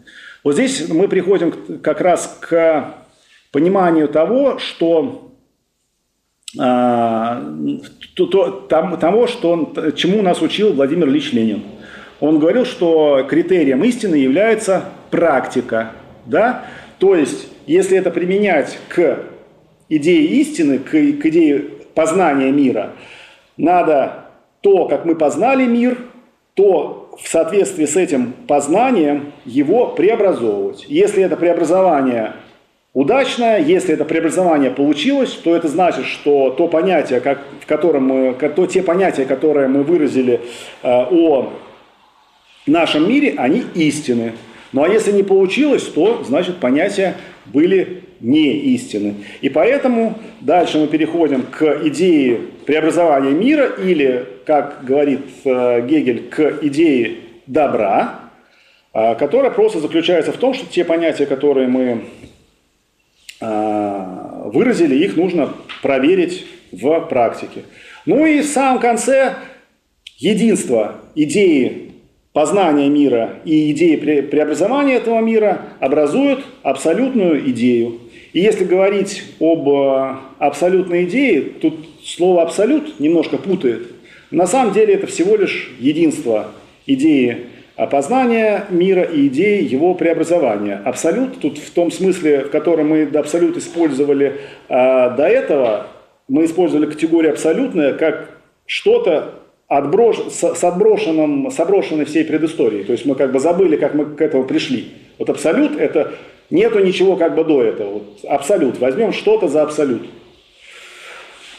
[0.45, 1.51] Вот здесь мы приходим
[1.82, 3.05] как раз к
[3.52, 5.32] пониманию того, что
[6.60, 7.43] а,
[8.16, 8.52] то, то,
[9.00, 11.64] того, что он, чему нас учил Владимир Ильич Ленин.
[12.20, 15.91] Он говорил, что критерием истины является практика.
[16.26, 16.66] Да?
[17.00, 19.20] То есть, если это применять к
[19.89, 21.60] идее истины, к, к идее
[21.93, 22.93] познания мира,
[23.56, 24.26] надо
[24.62, 25.98] то, как мы познали мир,
[26.54, 30.86] то в соответствии с этим познанием его преобразовывать.
[30.88, 32.34] Если это преобразование
[32.98, 33.60] удачное.
[33.60, 38.66] Если это преобразование получилось, то это значит, что то понятие, как, в котором мы, то,
[38.66, 40.41] те понятия, которые мы выразили
[40.82, 41.54] э, о
[42.66, 44.34] нашем мире, они истины.
[44.74, 47.14] Ну а если не получилось, то значит понятия
[47.45, 49.14] были не истины.
[49.41, 56.64] И поэтому дальше мы переходим к идее преобразования мира или, как говорит э, Гегель, к
[56.64, 58.22] идее добра,
[58.95, 62.02] э, которая просто заключается в том, что те понятия, которые мы
[63.39, 67.63] выразили, их нужно проверить в практике.
[68.05, 69.35] Ну и в самом конце
[70.17, 71.91] единство идеи
[72.33, 77.99] познания мира и идеи преобразования этого мира образуют абсолютную идею.
[78.33, 83.88] И если говорить об э, абсолютной идее, тут слово «абсолют» немножко путает.
[84.29, 86.51] На самом деле это всего лишь единство
[86.85, 87.47] идеи
[87.78, 90.82] Опознание мира и идеи его преобразования.
[90.84, 95.86] Абсолют, тут в том смысле, в котором мы абсолют использовали э, до этого,
[96.28, 98.32] мы использовали категорию абсолютная как
[98.65, 99.36] что-то
[99.67, 100.17] отброш...
[100.32, 102.84] с, отброшенным, с отброшенной всей предысторией.
[102.84, 104.88] То есть мы как бы забыли, как мы к этому пришли.
[105.19, 106.13] Вот абсолют– это
[106.49, 107.89] нету ничего как бы до этого.
[107.93, 108.80] Вот абсолют.
[108.80, 110.09] Возьмем что-то за абсолют.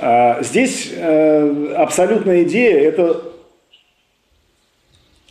[0.01, 3.23] А, здесь э, абсолютная идея– это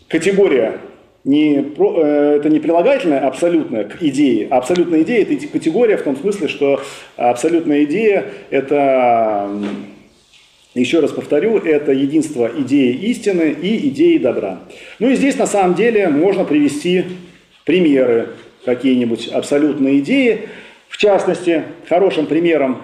[0.07, 0.79] категория
[1.27, 4.47] не, э, это не прилагательное абсолютное к идее.
[4.49, 6.81] А абсолютная идея– это категория в том смысле, что
[7.17, 9.49] абсолютная идея– это,
[10.73, 14.59] еще раз повторю, это единство идеи истины и идеи добра.
[14.99, 17.03] Ну и здесь на самом деле можно привести
[17.65, 18.29] примеры
[18.63, 20.47] какие-нибудь абсолютные идеи.
[20.87, 22.81] В частности, хорошим примером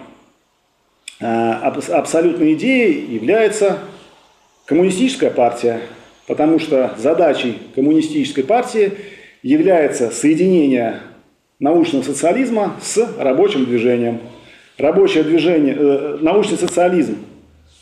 [1.22, 3.80] э, абсолютной идеи является
[4.66, 5.80] коммунистическая партия
[6.28, 8.94] потому что задачей коммунистической партии
[9.42, 11.02] является соединение
[11.60, 14.20] научного социализма с рабочим движением.
[14.78, 17.18] Рабочее движение, э, научный социализм,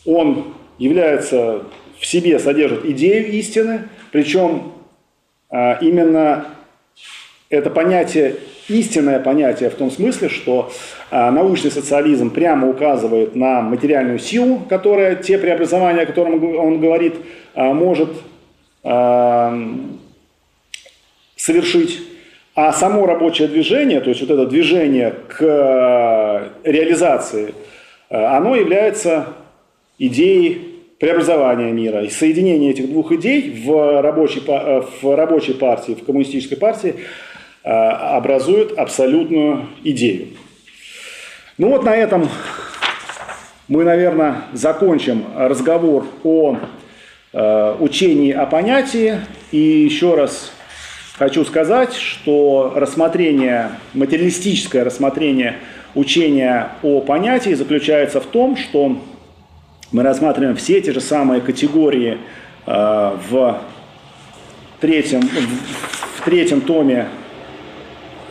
[0.06, 1.64] он является
[2.00, 4.74] в себе, содержит идею истины, причем
[5.52, 6.48] э, именно
[7.50, 8.38] это понятие,
[8.68, 10.72] истинное понятие в том смысле, что
[11.12, 17.16] э, научный социализм прямо указывает на материальную силу, которая те преобразования, о которых он говорит,
[17.54, 18.10] э, может
[21.36, 22.02] совершить,
[22.56, 27.54] а само рабочее движение, то есть вот это движение к реализации,
[28.10, 29.28] оно является
[29.98, 32.04] идеей преобразования мира.
[32.04, 36.96] И соединение этих двух идей в рабочей, в рабочей партии, в коммунистической партии
[37.64, 40.28] образует абсолютную идею.
[41.58, 42.28] Ну вот на этом
[43.68, 46.58] мы, наверное, закончим разговор о э,
[47.34, 49.20] учении о понятии.
[49.52, 50.52] И еще раз
[51.18, 55.58] хочу сказать, что рассмотрение, материалистическое рассмотрение
[55.96, 58.98] учения о понятии заключается в том, что
[59.92, 62.18] мы рассматриваем все те же самые категории
[62.66, 63.62] э, в,
[64.80, 67.10] третьем, в третьем томе,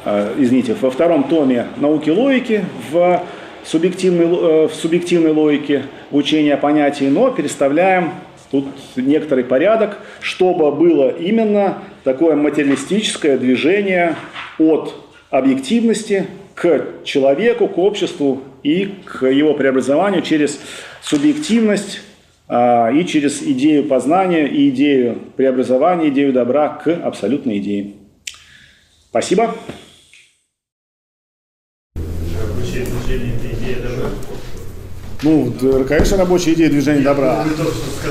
[0.07, 3.23] э, извините, во втором томе науки логики, в
[3.65, 8.15] субъективной, э, в субъективной логике учения понятий, но переставляем
[8.51, 14.17] тут некоторый порядок, чтобы было именно такое материалистическое движение
[14.59, 14.95] от
[15.31, 20.61] объективности к человеку, к обществу и к его преобразованию через
[21.03, 22.01] субъективность
[22.49, 27.93] а, и через идею познания и идею преобразования, идею добра к абсолютной идее.
[29.09, 29.55] Спасибо.
[35.23, 35.53] Ну,
[35.87, 37.45] конечно, рабочая идея движения добра.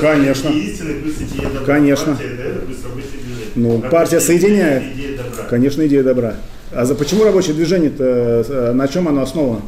[0.00, 0.52] Конечно.
[1.66, 2.16] Конечно.
[3.56, 4.84] Ну, партия соединяет.
[5.48, 6.36] Конечно, идея добра.
[6.72, 8.04] А за почему рабочее движение-то,
[8.48, 9.62] э, на чем оно основано?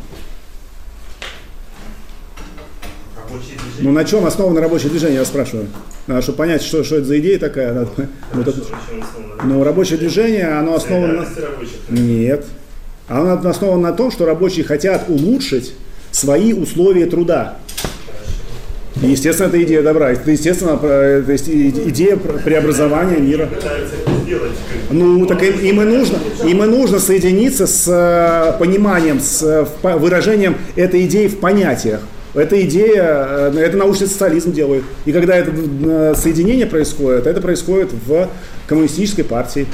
[3.80, 5.66] Ну, на чем основано рабочее движение, я спрашиваю.
[6.06, 7.72] Надо, чтобы понять, что, что это за идея такая.
[7.72, 7.90] Надо,
[8.34, 8.60] вот это,
[9.44, 11.26] ну, рабочее движение, оно основано...
[11.88, 12.44] Нет.
[13.08, 15.74] Оно основано на том, что рабочие хотят улучшить
[16.12, 17.56] свои условия труда.
[19.00, 20.12] естественно, это идея добра.
[20.12, 23.48] Это, естественно, это идея преобразования мира.
[24.90, 29.96] Ну, так им, им, и нужно, им и нужно соединиться с э, пониманием, с э,
[29.96, 32.00] выражением этой идеи в понятиях.
[32.34, 34.84] Эта идея, э, это научный социализм делает.
[35.06, 38.28] И когда это соединение происходит, это происходит в
[38.66, 39.66] коммунистической партии.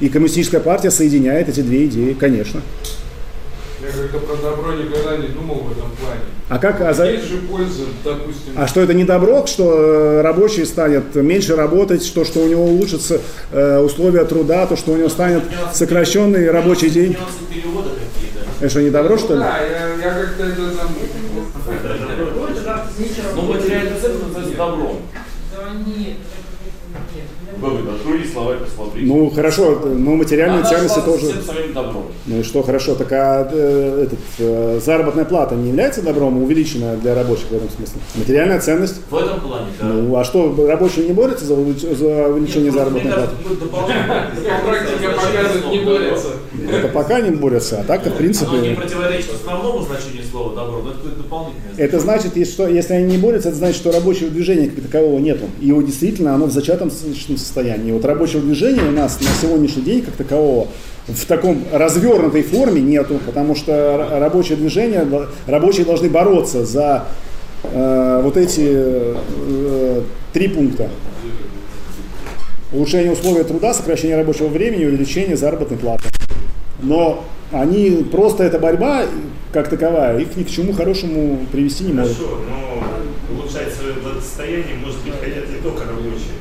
[0.00, 2.60] И коммунистическая партия соединяет эти две идеи, конечно.
[3.86, 6.20] Я как-то про добро никогда не думал в этом плане.
[6.48, 6.80] А как?
[6.80, 7.10] А за...
[7.10, 8.52] Есть же польза, допустим.
[8.56, 12.64] А что это не добро, что э, рабочий станет меньше работать, что, что у него
[12.64, 13.20] улучшатся
[13.52, 17.16] э, условия труда, то, что у него станет сокращенный рабочий день?
[18.60, 19.40] Это что, не добро, что ли?
[19.40, 20.88] Да, я, я как-то это там...
[23.34, 25.02] Ну, материальная ценность называется добром.
[25.54, 26.16] Да нет,
[28.96, 31.32] ну хорошо, но материальные Она ценности тоже.
[31.74, 32.04] добром.
[32.26, 36.96] Ну и что хорошо, так а э, этот, э, заработная плата не является добром, увеличенная
[36.96, 38.00] для рабочих в этом смысле?
[38.14, 39.00] Материальная ценность?
[39.10, 39.86] В этом плане, да.
[39.86, 43.12] Ну а что, рабочие не борются за, за увеличение Нет, заработной
[43.68, 43.92] платы?
[44.66, 46.28] Практика показывает, не борются.
[46.70, 48.50] Это пока не борются, а так-то в принципе...
[48.52, 51.74] Но не противоречит основному значению слова добро, но это дополнительное.
[51.76, 55.18] Это значит, если, что, если они не борются, это значит, что рабочего движения как такового
[55.18, 55.44] нету.
[55.60, 57.92] И его действительно оно в зачатом состоянии.
[57.92, 60.68] Вот рабочего движения у нас на сегодняшний день как такового
[61.06, 65.06] в таком развернутой форме нету, потому что рабочее движение,
[65.46, 67.04] рабочие должны бороться за
[67.62, 70.02] э, вот эти э,
[70.32, 70.88] три пункта.
[72.72, 76.08] Улучшение условий труда, сокращение рабочего времени, увеличение заработной платы.
[76.82, 79.04] Но они просто эта борьба
[79.52, 82.16] как таковая, их ни к чему хорошему привести не может.
[82.16, 86.35] Хорошо, но улучшать свое благосостояние может хотят не только рабочие.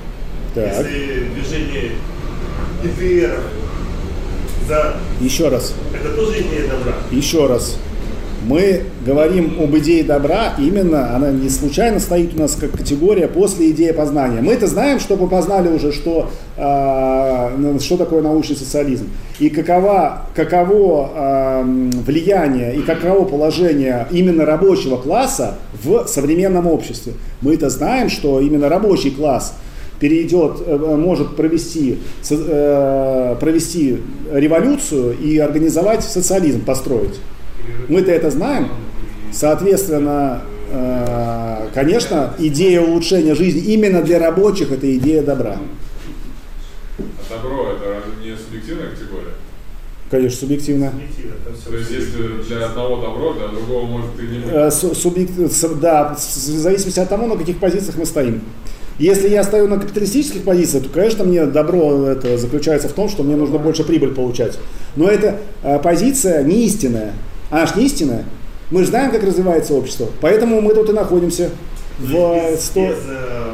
[0.55, 0.73] Так.
[0.77, 1.91] Если движение
[2.81, 3.39] ИТР
[4.69, 4.93] за...
[5.19, 5.73] Еще раз.
[5.93, 6.93] Это тоже идея добра?
[7.11, 7.77] Еще раз.
[8.47, 13.71] Мы говорим об идее добра, именно она не случайно стоит у нас как категория после
[13.71, 14.39] идеи познания.
[14.39, 19.09] Мы это знаем, чтобы познали уже, что, э, что такое научный социализм.
[19.39, 21.63] И каково, каково э,
[22.05, 27.13] влияние и каково положение именно рабочего класса в современном обществе.
[27.41, 29.53] Мы это знаем, что именно рабочий класс–
[29.99, 37.19] перейдет, э, может провести, э, провести революцию и организовать социализм, построить.
[37.87, 38.69] Мы-то это знаем.
[39.31, 45.57] Соответственно, э, конечно, идея улучшения жизни именно для рабочих– это идея добра.
[46.97, 49.33] А добро– это не субъективная категория?
[50.09, 50.93] Конечно, субъективно.
[51.67, 54.97] То есть, если для одного добро, для другого может и не быть?
[54.97, 55.31] Субъект,
[55.81, 58.41] да, в зависимости от того, на каких позициях мы стоим.
[58.97, 63.23] Если я стою на капиталистических позициях, то, конечно, мне добро это заключается в том, что
[63.23, 64.57] мне нужно больше прибыль получать.
[64.95, 67.13] Но эта э, позиция не истинная.
[67.49, 68.25] Она же не истинная.
[68.71, 70.07] Мы же знаем, как развивается общество.
[70.21, 71.49] Поэтому мы тут и находимся
[71.99, 72.55] в 100...
[72.55, 73.45] Без, без, э,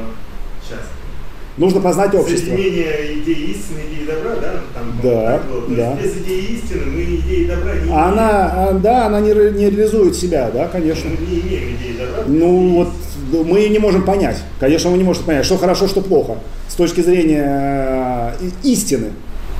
[1.58, 2.56] Нужно познать общество.
[2.56, 4.54] Соединение идеи истины, идеи добра, да?
[4.74, 5.76] Там, да, было.
[5.76, 5.98] да.
[6.02, 8.82] без идеи истины мы идеи добра не она, имеем.
[8.82, 11.10] Да, она не, не реализует себя, да, конечно.
[11.10, 12.24] Мы не имеем идеи добра.
[12.26, 12.89] Ну, вот
[13.32, 14.38] мы ее не можем понять.
[14.60, 16.38] Конечно, мы не можем понять, что хорошо, что плохо.
[16.68, 19.12] С точки зрения э, истины.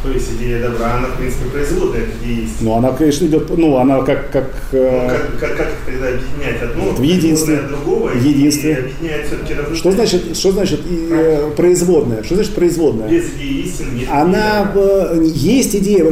[0.04, 2.62] То есть идея добра, она, в принципе, производная от идеи истины.
[2.62, 4.32] Ну, она, конечно, идет, ну, она как...
[4.32, 8.72] как, э, ну, как, как, как тогда объединять одно, в единстве, другого, в единстве.
[8.72, 9.76] и объединяет все-таки равно.
[9.76, 12.24] Что значит, что значит э, производная?
[12.24, 13.10] Что значит производная?
[13.10, 16.10] Без идеи истины нет Она, идеи э, есть идея,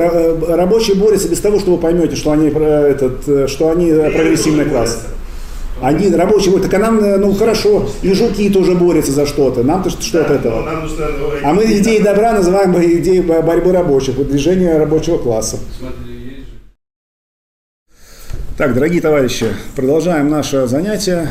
[0.56, 4.98] рабочие борются без того, что вы поймете, что они, этот, что они прогрессивный класс.
[4.98, 5.19] Борются.
[5.82, 9.90] Они рабочие будут, так а нам, ну хорошо, и жуки тоже борются за что-то, нам-то
[9.90, 10.62] что от этого.
[10.62, 11.06] Нужно,
[11.44, 15.60] а мы идеи добра называем идеей борьбы рабочих, движения рабочего класса.
[18.58, 21.30] Так, дорогие товарищи, продолжаем наше занятие.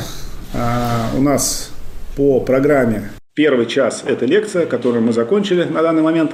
[0.54, 1.70] А, у нас
[2.16, 6.32] по программе первый час– это лекция, которую мы закончили на данный момент.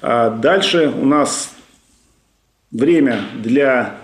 [0.00, 1.50] А дальше у нас
[2.70, 3.98] время для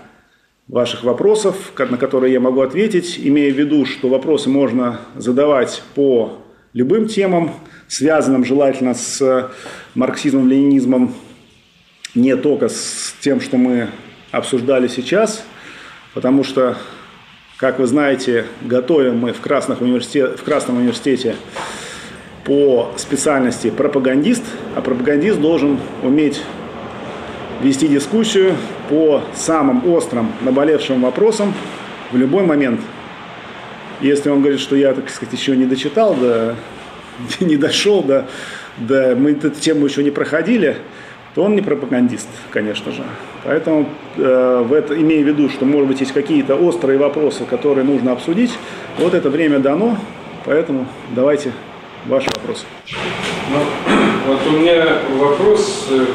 [0.69, 6.37] ваших вопросов, на которые я могу ответить, имея в виду, что вопросы можно задавать по
[6.73, 7.55] любым темам,
[7.87, 9.49] связанным желательно с
[9.95, 11.15] марксизмом, ленинизмом,
[12.13, 13.89] не только с тем, что мы
[14.31, 15.43] обсуждали сейчас,
[16.13, 16.77] потому что,
[17.57, 21.35] как вы знаете, готовим мы в, Красных университет, в Красном университете
[22.45, 24.43] по специальности пропагандист,
[24.75, 26.43] а пропагандист должен уметь
[27.61, 28.55] вести дискуссию
[28.89, 31.53] по самым острым наболевшим вопросам
[32.11, 32.81] в любой момент.
[34.01, 36.55] Если он говорит, что я, так сказать, еще не дочитал, да,
[37.39, 38.25] не дошел, да,
[38.77, 40.77] да, мы эту тему еще не проходили,
[41.35, 43.03] то он не пропагандист, конечно же.
[43.43, 43.87] Поэтому,
[44.17, 48.13] э, в это, имея в виду, что, может быть, есть какие-то острые вопросы, которые нужно
[48.13, 48.51] обсудить,
[48.97, 49.97] вот это время дано,
[50.45, 51.51] поэтому давайте
[52.05, 52.65] ваши вопросы.
[53.51, 53.59] Ну,
[54.27, 54.85] вот у меня
[55.17, 56.05] вопрос, э,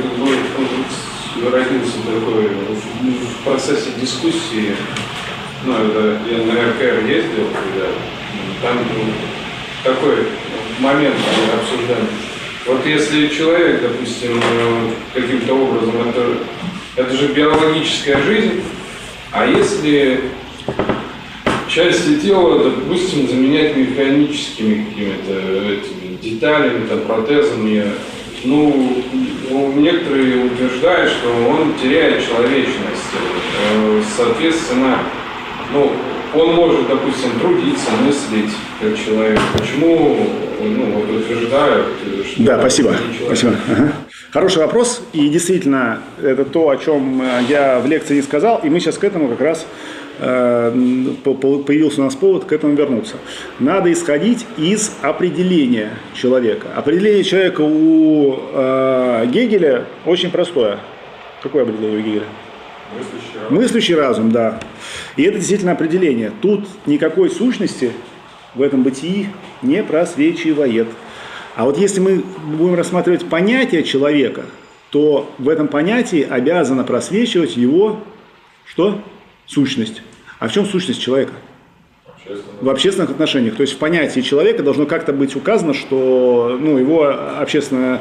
[1.50, 4.74] родился такой в процессе дискуссии,
[5.64, 7.88] ну, это я на РКР ездил, когда
[8.62, 8.78] там
[9.82, 10.26] такой
[10.78, 12.06] момент мы обсуждали.
[12.66, 14.40] Вот если человек, допустим,
[15.12, 16.38] каким-то образом, это,
[16.96, 18.62] это же биологическая жизнь,
[19.32, 20.20] а если
[21.68, 27.84] части тела, допустим, заменять механическими какими-то этими деталями, там, протезами,
[28.44, 29.02] ну,
[29.50, 33.10] ну, некоторые утверждают, что он теряет человечность.
[33.72, 34.98] Э, соответственно,
[35.72, 35.90] ну,
[36.34, 39.38] он может, допустим, трудиться, мыслить как человек.
[39.56, 40.16] Почему
[40.60, 41.86] ну, вот утверждают,
[42.26, 42.42] что...
[42.42, 42.96] Да, спасибо.
[43.24, 43.54] спасибо.
[43.70, 43.92] Ага.
[44.32, 45.02] Хороший вопрос.
[45.12, 48.60] И действительно, это то, о чем я в лекции не сказал.
[48.64, 53.16] И мы сейчас к этому как раз Э, появился у нас повод к этому вернуться.
[53.58, 56.68] Надо исходить из определения человека.
[56.74, 60.78] Определение человека у э, Гегеля очень простое.
[61.42, 62.26] Какое определение у Гегеля?
[62.92, 63.56] Мыслящий разум.
[63.56, 64.60] Мыслящий разум, да.
[65.16, 66.32] И это действительно определение.
[66.40, 67.90] Тут никакой сущности
[68.54, 69.28] в этом бытии
[69.62, 70.88] не просвечивает.
[71.56, 72.24] А вот если мы
[72.56, 74.44] будем рассматривать понятие человека,
[74.90, 78.00] то в этом понятии обязано просвечивать его
[78.64, 79.02] что?
[79.46, 80.02] Сущность.
[80.38, 81.32] А в чем сущность человека?
[82.60, 83.56] В общественных отношениях.
[83.56, 88.00] То есть в понятии человека должно как-то быть указано, что ну, его общественный,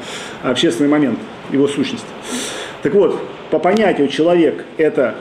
[0.87, 1.19] момент,
[1.51, 2.05] его сущность.
[2.81, 3.19] Так вот,
[3.51, 5.15] по понятию человек– это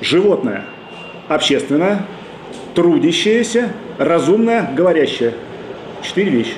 [0.00, 0.64] животное
[1.28, 2.06] общественное,
[2.74, 5.34] трудящееся, разумное, говорящее.
[6.02, 6.54] Четыре вещи.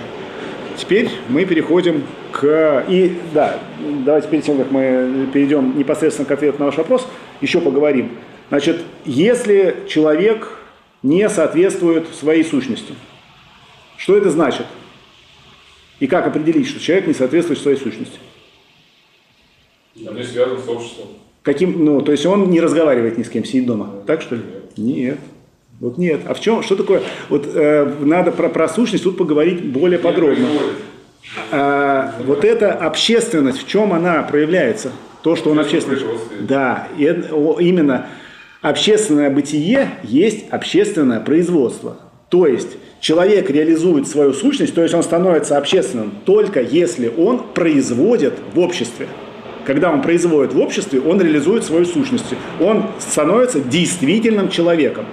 [0.77, 2.03] Теперь мы переходим
[2.33, 2.85] к...
[2.89, 3.59] И да,
[4.05, 7.07] давайте перед тем, как мы перейдем непосредственно к ответу на ваш вопрос,
[7.41, 8.11] еще поговорим.
[8.49, 10.49] Значит, если человек
[11.03, 12.95] не соответствует своей сущности,
[13.97, 14.67] что это значит?
[15.99, 18.19] И как определить, что человек не соответствует своей сущности?
[20.07, 21.07] Он не связан с обществом.
[21.43, 24.03] Каким, ну, то есть он не разговаривает ни с кем, сидит дома.
[24.07, 24.43] Так что ли?
[24.77, 25.19] Нет.
[25.81, 26.23] Вот нет.
[26.27, 27.03] А в чем, что такое?
[27.29, 30.49] Вот э, надо про, про сущность тут поговорить более подробно.
[31.51, 34.93] А, вот эта общественность, в чем она проявляется?
[35.23, 36.01] То, что он общественный.
[36.41, 38.09] Да, и это, именно
[38.69, 41.99] общественное бытие есть общественное производство.
[42.29, 48.35] То есть человек реализует свою сущность, то есть он становится общественным только если он производит
[48.53, 49.07] в обществе.
[49.65, 52.35] Когда он производит в обществе, он реализует свою сущность.
[52.61, 55.07] Он становится действительным человеком.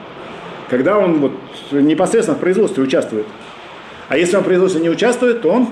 [0.70, 1.34] Когда он вот
[1.72, 3.28] непосредственно в производстве участвует.
[4.10, 5.68] А если он в производстве не участвует, то он...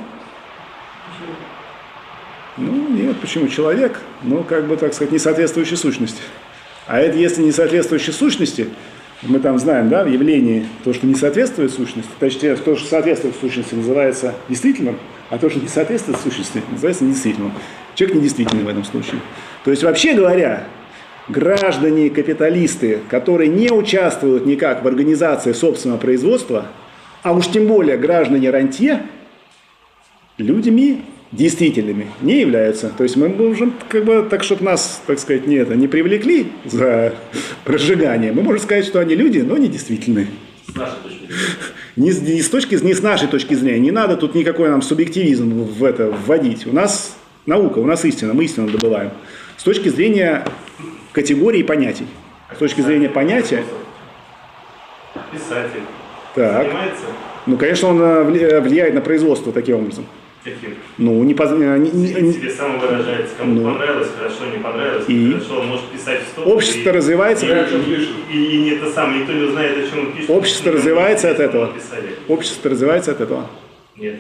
[2.57, 3.99] Ну, нет, почему человек?
[4.23, 6.21] Ну, как бы, так сказать, не соответствующий сущности.
[6.87, 8.67] А это если не соответствующей сущности,
[9.21, 13.35] мы там знаем, да, в явлении то, что не соответствует сущности, точнее, то, что соответствует
[13.39, 14.97] сущности, называется действительным,
[15.29, 17.53] а то, что не соответствует сущности, называется недействительным.
[17.95, 19.21] Человек недействительный в этом случае.
[19.63, 20.67] То есть, вообще говоря,
[21.29, 26.65] граждане капиталисты, которые не участвуют никак в организации собственного производства,
[27.21, 29.03] а уж тем более граждане рантье,
[30.37, 32.89] людьми действительными не являются.
[32.89, 36.47] То есть мы можем, как бы, так чтобы нас, так сказать, не, это, не привлекли
[36.65, 37.13] за
[37.65, 40.27] разжигание, мы можем сказать, что они люди, но не действительные.
[40.67, 41.45] С нашей точки зрения.
[41.97, 43.79] Не с, не с точки, не с нашей точки зрения.
[43.79, 46.65] Не надо тут никакой нам субъективизм в это вводить.
[46.65, 49.11] У нас наука, у нас истина, мы истину добываем.
[49.57, 50.45] С точки зрения
[51.11, 52.07] категорий понятий.
[52.55, 53.63] С точки зрения понятия,
[55.31, 55.81] Писатель.
[56.35, 57.03] так, Занимается
[57.45, 60.05] ну, конечно, он э, вли- влияет на производство таким образом.
[60.43, 60.75] Каким?
[60.97, 63.33] Ну, не, поз- э, не- не- не- Себе самовыражается.
[63.37, 63.71] Кому Ну.
[63.73, 65.31] понравилось, хорошо, не понравилось, И?
[65.33, 65.59] хорошо.
[65.61, 66.47] Он может писать в стоп.
[66.47, 70.29] общество развивается, И, и, и не это самое, никто не узнает, о чем он пишет.
[70.29, 71.67] Общество не развивается от этого?
[71.73, 72.09] Писали.
[72.27, 73.47] общество развивается от этого.
[73.97, 74.15] Нет.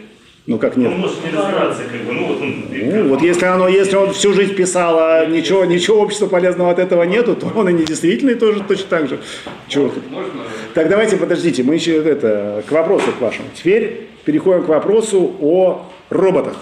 [0.47, 0.91] Ну, как нет?
[0.91, 2.65] Он может не развиваться, как бы, ну вот он...
[2.71, 6.79] Ну, вот если оно, если он всю жизнь писал, а ничего, ничего общества полезного от
[6.79, 9.19] этого нету, то он и недействительный тоже точно так же.
[9.67, 10.09] Чего тут?
[10.09, 10.41] Можно?
[10.73, 13.49] Так, давайте, подождите, мы еще это, к вопросу к вашему.
[13.53, 16.57] Теперь переходим к вопросу о роботах.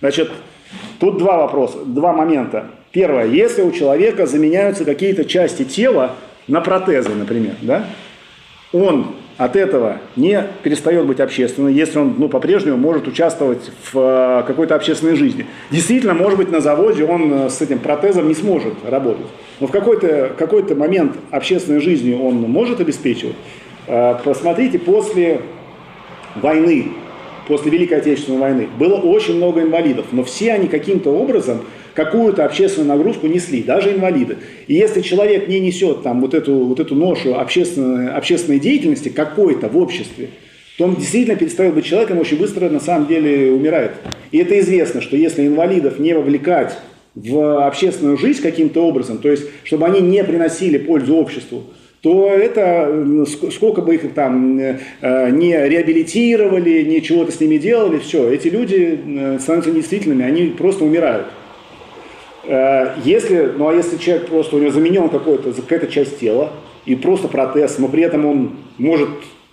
[0.00, 0.30] Значит,
[0.98, 2.66] тут два вопроса, два момента.
[2.92, 6.12] Первое, если у человека заменяются какие-то части тела
[6.48, 7.86] на протезы, например, да,
[8.72, 14.44] он от этого не перестает быть общественным, если он ну, по-прежнему может участвовать в э,
[14.46, 15.46] какой-то общественной жизни.
[15.70, 19.26] Действительно, может быть, на заводе он э, с этим протезом не сможет работать.
[19.60, 23.36] Но в какой-то какой момент общественной жизни он может обеспечивать.
[23.86, 25.42] Э, Посмотрите, после
[26.36, 26.92] войны,
[27.46, 31.62] после Великой Отечественной войны, было очень много инвалидов, но все они каким-то образом
[31.94, 34.36] какую-то общественную нагрузку несли, даже инвалиды.
[34.66, 39.68] И если человек не несет там вот эту, вот эту ношу общественной, общественной деятельности какой-то
[39.68, 40.28] в обществе,
[40.76, 43.92] то он действительно перестает быть человеком, очень быстро на самом деле умирает.
[44.30, 46.76] И это известно, что если инвалидов не вовлекать
[47.14, 51.64] в общественную жизнь каким-то образом, то есть чтобы они не приносили пользу обществу,
[52.06, 52.88] то это,
[53.26, 54.78] ск- сколько бы их там э,
[55.32, 60.84] не реабилитировали, не чего-то с ними делали, все, эти люди э, становятся недействительными, они просто
[60.84, 61.26] умирают.
[62.44, 66.52] Э, Если, ну а если человек просто у него заменен какой-то, какая-то часть тела
[66.84, 69.08] и просто протез, но при этом он может,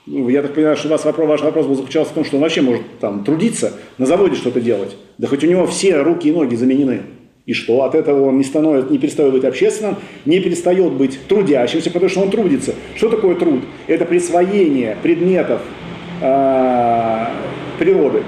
[0.05, 2.35] ну, я так понимаю, что у вас вопрос, ваш вопрос был заключался в том, что
[2.37, 4.95] он вообще может там трудиться, на заводе что-то делать.
[5.17, 7.01] Да хоть у него все руки и ноги заменены.
[7.45, 7.83] И что?
[7.83, 12.21] От этого он не, становится, не перестает быть общественным, не перестает быть трудящимся, потому что
[12.21, 12.73] он трудится.
[12.95, 13.63] Что такое труд?
[13.87, 15.61] Это присвоение предметов
[16.21, 17.31] а,
[17.77, 18.23] природы.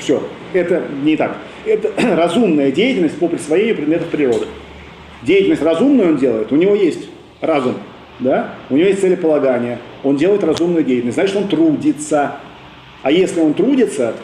[0.00, 0.20] Все.
[0.52, 1.36] Это не так.
[1.64, 4.46] Это разумная деятельность по присвоению предметов природы.
[5.22, 7.08] Деятельность разумную он делает, у него есть
[7.40, 7.76] разум,
[8.20, 8.56] да?
[8.68, 12.36] у него есть целеполагание, он делает разумную деятельность, значит он трудится.
[13.02, 14.14] А если он трудится,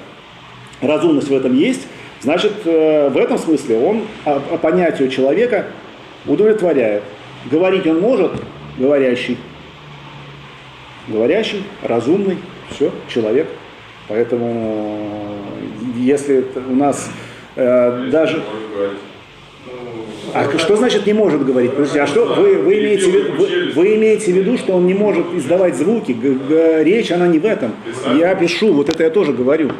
[0.83, 1.87] разумность в этом есть,
[2.21, 5.67] значит э, в этом смысле он по понятию человека
[6.27, 7.03] удовлетворяет.
[7.51, 8.33] Говорить он может,
[8.79, 9.39] говорящий.
[11.09, 12.39] Говорящий, разумный,
[12.71, 13.49] все, человек.
[14.09, 14.99] Поэтому
[15.97, 17.11] э, если у нас
[17.57, 18.43] э, даже...
[20.33, 21.73] А что значит не может говорить?
[21.73, 24.87] Подождите, а что вы, вы, имеете, в виду- вы, вы имеете в виду, что он
[24.87, 26.13] не может издавать звуки?
[26.13, 27.73] Г- г- речь, она не в этом.
[28.17, 29.73] Я пишу, вот это я тоже говорю.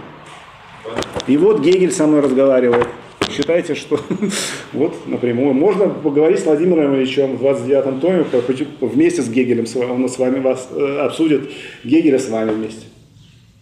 [1.27, 2.87] И вот Гегель со мной разговаривает.
[3.31, 4.01] Считайте, что
[4.73, 5.55] вот напрямую.
[5.55, 8.25] Можно поговорить с Владимиром Ильичем в 29-м томе,
[8.81, 9.67] вместе с Гегелем.
[9.89, 11.51] Он с вами вас э, обсудит.
[11.85, 12.87] Гегеля с вами вместе.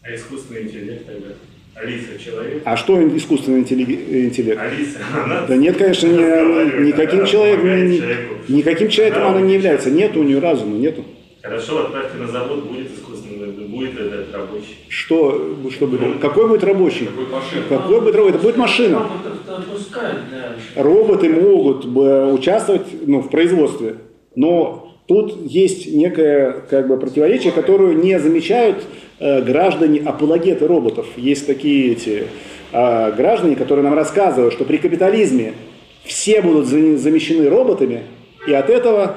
[0.02, 1.28] А искусственный интеллект тогда?
[1.74, 2.62] Алиса человек?
[2.64, 4.58] А что искусственный интеллект?
[4.58, 5.46] Алиса, она...
[5.46, 9.90] Да нет, конечно, разговаривает, никаким человеком, ни- никаким человеком Она не является.
[9.90, 11.04] Нет у нее разума, нету.
[11.42, 12.88] Хорошо, отправьте на завод, будет
[13.78, 14.76] будет этот рабочий.
[14.88, 16.18] Что, что будет?
[16.20, 17.08] Какой будет рабочий?
[17.08, 17.62] Будет машина.
[17.68, 18.34] Какой будет робот?
[18.34, 19.06] Это будет машина.
[19.46, 20.18] Отпускают.
[20.76, 23.96] Роботы могут бы участвовать ну, в производстве,
[24.34, 28.84] но тут есть некое как бы, противоречие, которое не замечают
[29.18, 31.06] э, граждане апологеты роботов.
[31.16, 32.24] Есть такие эти
[32.72, 35.54] э, граждане, которые нам рассказывают, что при капитализме
[36.04, 38.02] все будут за- замещены роботами,
[38.46, 39.16] и от этого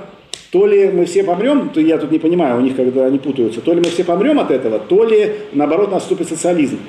[0.51, 3.61] то ли мы все помрем, то я тут не понимаю у них, когда они путаются,
[3.61, 6.79] то ли мы все помрем от этого, то ли наоборот наступит социализм.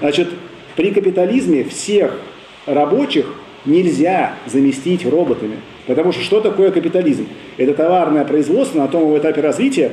[0.00, 0.28] Значит,
[0.76, 2.18] при капитализме всех
[2.66, 3.26] рабочих
[3.64, 5.56] нельзя заместить роботами.
[5.86, 7.26] Потому что что такое капитализм?
[7.56, 9.92] Это товарное производство на том этапе развития,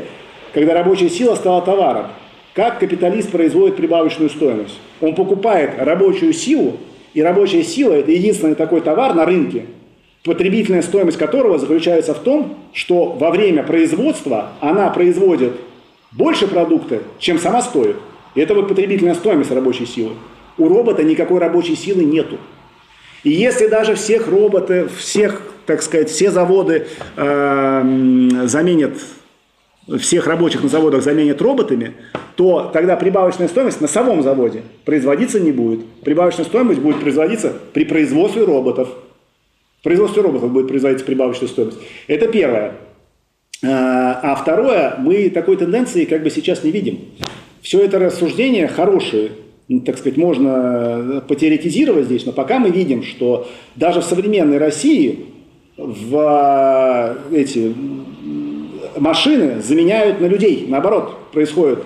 [0.54, 2.08] когда рабочая сила стала товаром.
[2.54, 4.80] Как капиталист производит прибавочную стоимость?
[5.02, 6.78] Он покупает рабочую силу,
[7.14, 9.66] и рабочая сила– это единственный такой товар на рынке,
[10.26, 15.54] потребительная стоимость которого заключается в том, что во время производства она производит
[16.12, 17.96] больше продукта, чем сама стоит.
[18.34, 20.14] И это вот потребительная стоимость рабочей силы.
[20.58, 22.38] У робота никакой рабочей силы нету.
[23.24, 28.94] И если даже всех роботов, всех, так сказать, все заводы э, заменят,
[30.00, 31.94] всех рабочих на заводах заменят роботами,
[32.36, 35.86] то тогда прибавочная стоимость на самом заводе производиться не будет.
[36.04, 38.90] Прибавочная стоимость будет производиться при производстве роботов.
[39.86, 41.78] Производстве роботов будет производиться прибавочная стоимость.
[42.08, 42.72] Это первое.
[43.62, 47.02] Э, а второе, мы такой тенденции как бы сейчас не видим.
[47.62, 49.34] Все это рассуждение хорошие,
[49.68, 54.58] ну, так сказать, можно э, потеоретизировать здесь, но пока мы видим, что даже в современной
[54.58, 55.28] России
[55.78, 57.72] в э, эти
[58.98, 60.66] машины заменяют на людей.
[60.68, 61.84] Наоборот, происходит.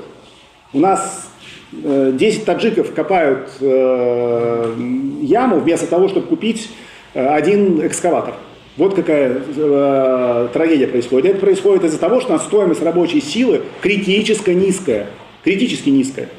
[0.71, 1.29] У нас
[1.73, 6.69] 10 таджиков копают яму вместо того, чтобы купить
[7.13, 8.35] один экскаватор.
[8.77, 11.31] Вот какая э, трагедия происходит.
[11.31, 15.07] Это происходит из-за того, что стоимость рабочей силы критически низкая.
[15.43, 16.29] Критически низкая.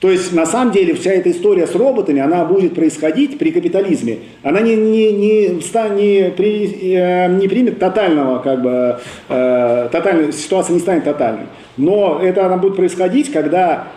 [0.00, 4.20] То есть, на самом деле, вся эта история с роботами, она будет происходить при капитализме.
[4.42, 8.98] Она не, не, не, не, при, э, не примет тотального, как бы,
[9.28, 11.46] э, тотальной, ситуация не станет тотальной.
[11.76, 13.88] Но это она будет происходить, когда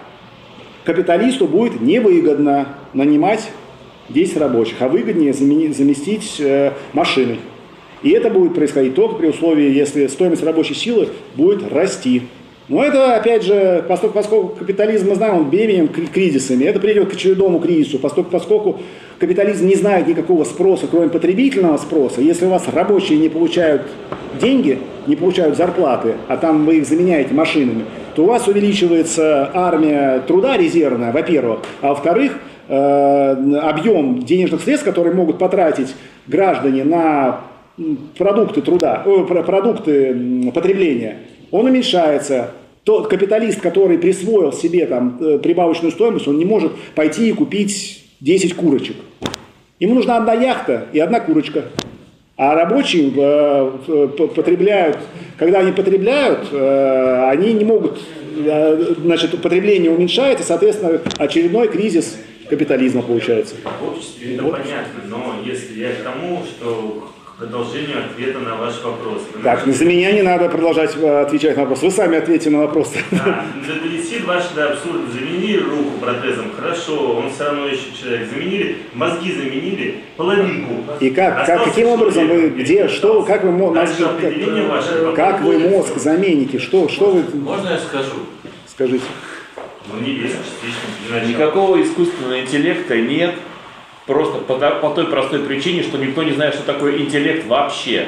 [0.83, 3.49] капиталисту будет невыгодно нанимать
[4.09, 7.39] 10 рабочих, а выгоднее заместить э, машиной.
[8.01, 12.23] И это будет происходить только при условии, если стоимость рабочей силы будет расти.
[12.69, 17.13] Но это, опять же, поскольку, поскольку капитализм, мы знаем, он беременен кризисами, это приведет к
[17.13, 18.79] очередному кризису, поскольку, поскольку
[19.19, 23.83] капитализм не знает никакого спроса, кроме потребительного спроса, если у вас рабочие не получают
[24.39, 27.83] деньги, не получают зарплаты, а там вы их заменяете машинами,
[28.15, 32.39] то у вас увеличивается армия труда резервная, во-первых, а во-вторых,
[32.75, 35.95] объем денежных средств, которые могут потратить
[36.27, 37.41] граждане на
[38.17, 41.17] продукты труда, э, продукты потребления,
[41.51, 42.51] он уменьшается.
[42.83, 48.03] Тот капиталист, который присвоил себе там э, прибавочную стоимость, он не может пойти и купить
[48.19, 48.97] 10 курочек.
[49.79, 51.63] Ему нужна одна яхта и одна курочка.
[52.35, 54.97] А рабочие э, потребляют,
[55.37, 57.99] когда они потребляют, э, они не могут,
[58.37, 62.17] э, значит, потребление уменьшается, соответственно, очередной кризис
[62.49, 63.55] капитализма получается.
[63.63, 64.51] В обществе это вот.
[64.53, 69.21] понятно, но если я к тому, что к продолжению ответа на ваш вопрос.
[69.43, 69.79] Так, можете...
[69.79, 71.81] за меня не надо продолжать э, отвечать на вопрос.
[71.81, 72.93] Вы сами ответите на вопрос.
[73.11, 73.45] Да,
[73.85, 75.11] висит ваш до абсурда.
[75.11, 78.29] Заменили руку протезом, хорошо, он все равно еще человек.
[78.29, 80.73] Заменили, мозги заменили, половинку.
[80.99, 85.97] И как, как каким образом вы, где, что, как вы мозги, как, как вы мозг
[85.97, 87.23] замените, что, что вы...
[87.39, 88.13] Можно я скажу?
[88.67, 89.05] Скажите.
[89.87, 91.27] Ну, не весь частично.
[91.27, 93.35] Никакого искусственного интеллекта нет,
[94.05, 98.07] просто по, по той простой причине, что никто не знает, что такое интеллект вообще.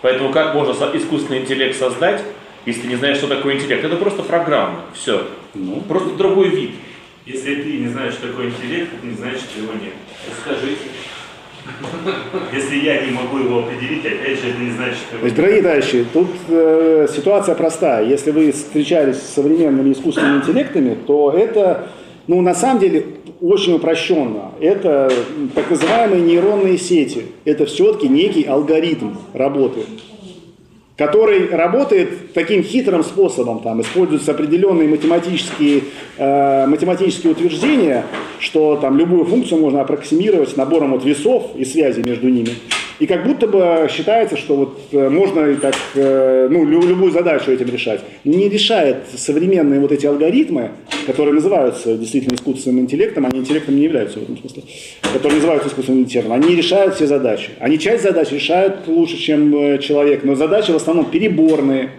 [0.00, 2.22] Поэтому как можно искусственный интеллект создать,
[2.66, 3.84] если ты не знаешь, что такое интеллект?
[3.84, 5.26] Это просто программа, все.
[5.54, 6.72] Ну, просто другой вид.
[7.26, 9.94] Если ты не знаешь, что такое интеллект, ты не знаешь, что его нет.
[10.40, 10.78] Скажите.
[12.52, 15.18] Если я не могу его определить, опять же, это не значит, что...
[15.18, 18.04] То есть, дорогие товарищи, тут э, ситуация простая.
[18.06, 21.88] Если вы встречались с современными искусственными интеллектами, то это,
[22.26, 23.06] ну, на самом деле,
[23.40, 24.52] очень упрощенно.
[24.60, 25.12] Это
[25.54, 27.26] так называемые нейронные сети.
[27.44, 29.80] Это все-таки некий алгоритм работы
[30.96, 35.84] который работает таким хитрым способом, там используются определенные математические,
[36.18, 38.04] э, математические утверждения,
[38.38, 42.50] что там любую функцию можно аппроксимировать набором вот весов и связи между ними.
[43.02, 47.50] И как будто бы считается, что вот э, можно и так, э, ну, любую задачу
[47.50, 48.00] этим решать.
[48.22, 50.70] Но не решает современные вот эти алгоритмы,
[51.04, 54.62] которые называются действительно искусственным интеллектом, они интеллектом не являются в этом смысле,
[55.12, 57.50] которые называются искусственным интеллектом, они решают все задачи.
[57.58, 61.90] Они часть задач решают лучше, чем э, человек, но задачи в основном переборные,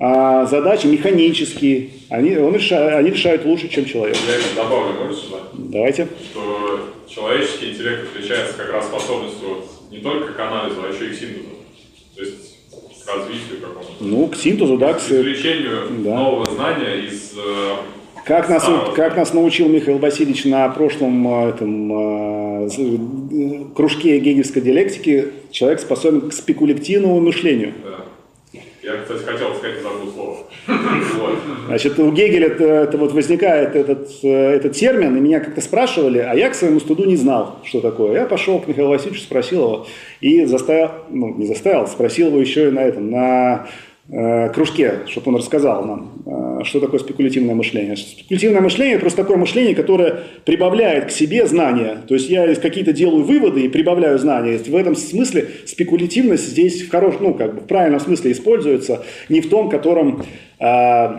[0.00, 4.16] а задачи механические, они, он решает, они решают лучше, чем человек.
[4.26, 5.36] Я добавлю, можно сюда?
[5.52, 6.08] Давайте.
[6.32, 9.58] Что человеческий интеллект отличается как раз способностью
[9.90, 11.48] не только к анализу, а еще и к синтезу.
[12.16, 12.58] То есть
[13.04, 13.92] к развитию какому-то.
[14.00, 14.94] Ну, к синтезу, да.
[14.94, 16.14] К извлечению да.
[16.14, 17.76] нового знания из э,
[18.24, 25.28] как нас, как нас научил Михаил Васильевич на прошлом э, этом, э, кружке гегельской диалектики,
[25.50, 27.74] человек способен к спекулятивному мышлению.
[27.82, 28.60] Да.
[28.82, 30.29] Я, кстати, хотел сказать, забыл слово.
[31.66, 36.18] Значит, у Гегеля это, это вот возникает этот, э, этот термин, и меня как-то спрашивали,
[36.18, 38.14] а я к своему студу не знал, что такое.
[38.14, 39.86] Я пошел к Михаилу Васильевичу, спросил его,
[40.20, 43.68] и заставил, ну, не заставил, спросил его еще и на этом, на
[44.52, 47.96] кружке, чтобы он рассказал нам, э, что такое спекулятивное мышление.
[47.96, 51.98] Спекулятивное мышление– это просто такое мышление, которое прибавляет к себе знания.
[52.08, 54.58] То есть я какие-то делаю выводы и прибавляю знания.
[54.58, 59.40] В этом смысле спекулятивность здесь в хорошем, ну, как бы в правильном смысле используется, не
[59.40, 60.24] в том, котором
[60.62, 61.18] а,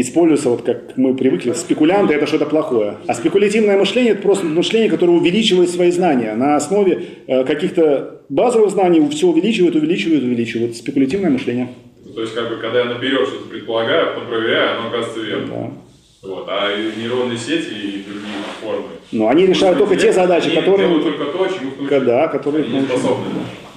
[0.00, 2.94] используется, вот как мы привыкли, спекулянты– это что-то плохое.
[3.06, 6.34] А спекулятивное мышление– это просто мышление, которое увеличивает свои знания.
[6.34, 10.76] На основе э, каких-то базовых знаний все увеличивает, увеличивает, увеличивает.
[10.76, 11.68] Спекулятивное мышление.
[12.14, 15.46] То есть, как бы, когда я наперед что-то предполагаю, потом проверяю, оно оказывается верно.
[15.46, 16.28] Да.
[16.28, 16.46] Вот.
[16.48, 18.88] А нейронные сети и другие формы.
[19.10, 20.88] Но они решают только те задачи, они которые...
[20.88, 23.26] делают только то, чему в случае Да, которые они не способны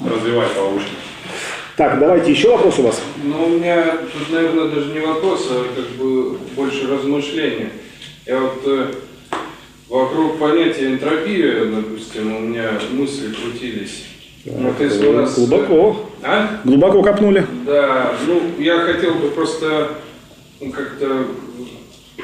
[0.06, 0.98] развивать повышенно.
[1.76, 3.02] Так, давайте еще вопрос у вас.
[3.24, 7.72] Ну, у меня тут, наверное, даже не вопрос, а как бы больше размышления.
[8.26, 8.88] Я вот э,
[9.90, 14.06] вокруг понятия энтропия, допустим, у меня мысли крутились.
[14.46, 15.36] Вот если у нас...
[15.36, 15.98] Глубоко.
[16.24, 16.62] А?
[16.64, 17.46] Глубоко копнули.
[17.66, 19.90] Да, ну, я хотел бы просто
[20.62, 21.26] ну, как-то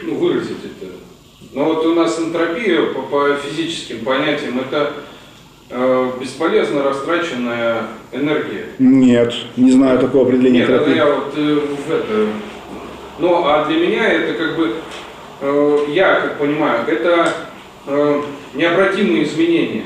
[0.04, 0.92] ну, выразить это.
[1.54, 4.94] Но вот у нас энтропия по, по физическим понятиям это
[5.70, 8.68] э, бесполезно растраченная энергия.
[8.80, 10.98] Нет, не знаю такого определения Нет, это энтропии.
[10.98, 12.28] я вот э, в это.
[13.20, 14.76] Ну, а для меня это как бы,
[15.42, 17.34] э, я как понимаю, это
[17.88, 18.22] э,
[18.54, 19.86] необратимые изменения.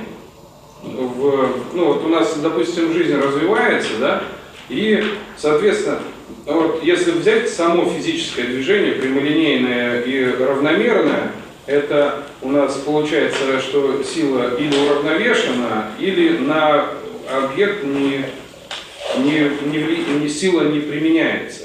[0.86, 4.24] В, ну, вот у нас, допустим, жизнь развивается, да,
[4.70, 5.03] и,
[5.38, 5.99] соответственно,
[6.45, 11.32] вот если взять само физическое движение, прямолинейное и равномерное,
[11.66, 16.90] это у нас получается, что сила или уравновешена, или на
[17.32, 18.26] объект не,
[19.18, 21.65] не, не, не сила не применяется.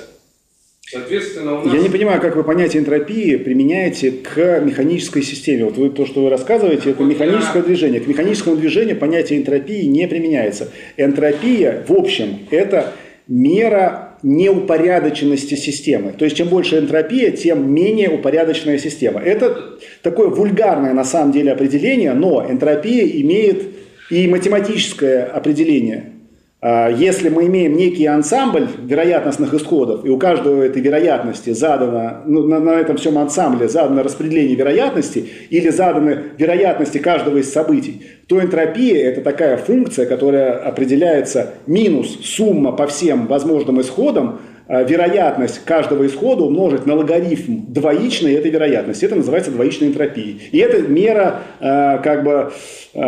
[0.90, 1.74] Соответственно, у нас...
[1.74, 5.66] Я не понимаю, как вы понятие энтропии применяете к механической системе.
[5.66, 8.00] Вот вы, то, что вы рассказываете, это механическое движение.
[8.00, 10.70] К механическому движению понятие энтропии не применяется.
[10.96, 12.92] Энтропия, в общем, это
[13.28, 16.12] мера неупорядоченности системы.
[16.12, 19.20] То есть, чем больше энтропия, тем менее упорядоченная система.
[19.20, 23.62] Это такое вульгарное на самом деле определение, но энтропия имеет
[24.10, 26.19] и математическое определение.
[26.62, 32.46] А, Если мы имеем некий ансамбль вероятностных исходов, и у каждого этой вероятности задано, ну,
[32.46, 38.40] на, на этом всем ансамбле задано распределение вероятности или заданы вероятности каждого из событий, то
[38.40, 44.40] энтропия– это такая функция, которая определяется минус сумма по всем возможным исходам,
[44.70, 49.04] вероятность каждого исхода умножить на логарифм двоичной этой вероятности.
[49.04, 50.40] Это называется двоичной энтропией.
[50.52, 52.52] И это мера э, как бы,
[52.94, 53.00] э,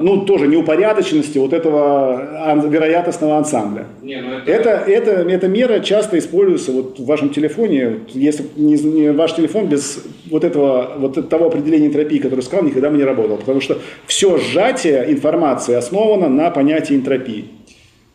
[0.00, 3.86] ну, тоже неупорядоченности вот этого вероятностного ансамбля.
[4.02, 7.88] Не, ну это, Это, это, эта мера часто используется вот в вашем телефоне.
[7.90, 12.64] Вот Если не, не ваш телефон без вот этого, вот того определения энтропии, которое сказал,
[12.64, 13.36] никогда бы не работал.
[13.36, 17.44] Потому что все сжатие информации основано на понятии энтропии.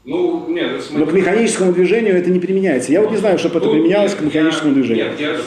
[0.06, 2.91] Ну, нет, это Но к механическому движению это не применяется.
[2.91, 5.06] Я вот не знаю, чтобы это Ну, применялось нет, к механическому я- движению.
[5.06, 5.38] Нет, я,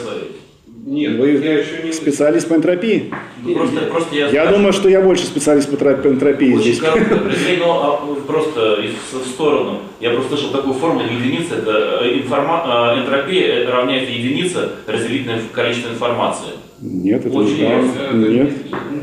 [0.85, 1.93] нет, Вы я еще не...
[1.93, 3.11] специалист по энтропии?
[3.43, 6.79] Ну, просто, просто я, Я думаю, что я больше специалист по троп- энтропии очень здесь.
[6.79, 9.79] короткое определение, но а, просто из- в сторону.
[10.01, 15.41] Я просто слышал такую формулу единицы, это э, информа, э, энтропия э, равняется единице, разделительное
[15.53, 16.49] количество информации.
[16.81, 18.13] Нет, это Очень не так.
[18.13, 18.51] Нет.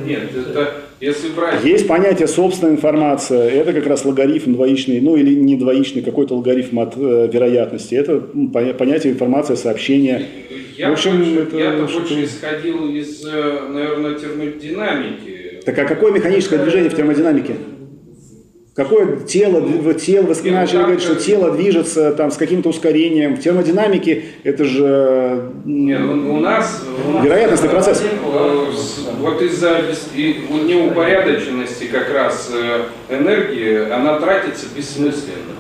[0.07, 1.65] Нет, это если брать...
[1.65, 6.79] Есть понятие собственная информация, это как раз логарифм двоичный, ну или не двоичный, какой-то логарифм
[6.79, 7.95] от э, вероятности.
[7.95, 8.21] Это
[8.79, 10.27] понятие информация, сообщение.
[10.77, 15.61] Я В общем, больше, это я-то что-то- больше исходил из, э, наверное, термодинамики.
[15.65, 17.55] Так а какое механическое движение в термодинамике?
[18.77, 23.37] Какое тело, дв- тело, вы Ну, начали говорить, что тело движется там с каким-то ускорением.
[23.37, 26.85] В термодинамике это же Нет, у у нас...
[27.07, 28.03] у нас, Вероятностный процесс.
[28.03, 28.67] э,
[29.19, 29.81] Вот из-за
[30.15, 32.83] неупорядоченности как раз э,
[33.15, 35.55] энергии, она тратится бессмысленно.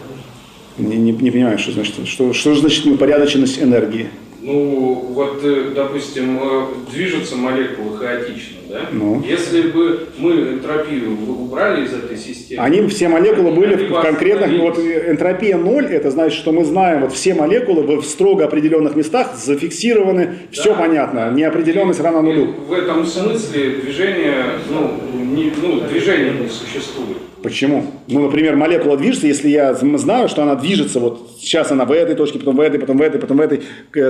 [0.77, 4.09] не, не- не понимаю, что значит, что, что значит неупорядоченность энергии.
[4.47, 8.81] Ну, вот, э, допустим, э, движутся молекулы хаотично, да?
[8.93, 9.21] Ну.
[9.27, 12.63] Если бы мы энтропию в- убрали из этой системы...
[12.63, 15.09] Они все молекулы были Они в бы конкретных, вот остановились.
[15.11, 20.35] энтропия ноль, это значит, что мы знаем, вот все молекулы в строго определенных местах зафиксированы,
[20.53, 20.81] все Да.
[20.81, 22.55] понятно, неопределенность равна И нулю.
[22.69, 24.93] В этом смысле движение, ну,
[25.25, 27.17] не, ну, движения не существует.
[27.47, 27.87] Почему?
[28.09, 32.17] Ну, например, молекула движется, если я знаю, что она движется, вот сейчас она в этой
[32.17, 33.63] точке, потом в этой, потом в этой, потом в этой,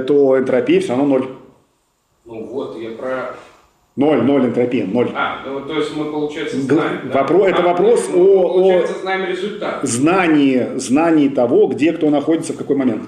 [0.05, 1.29] то энтропия все равно ноль.
[2.25, 3.35] Ну вот, я про...
[3.95, 5.11] Ноль, ноль энтропия, ноль.
[5.15, 7.23] А, ну, то есть мы, получается, знаем, да?
[7.25, 9.81] вопро- это А, вопрос мы, о- о- Получается, знаем результат.
[9.83, 13.03] Знание, знание того, где кто находится в какой момент.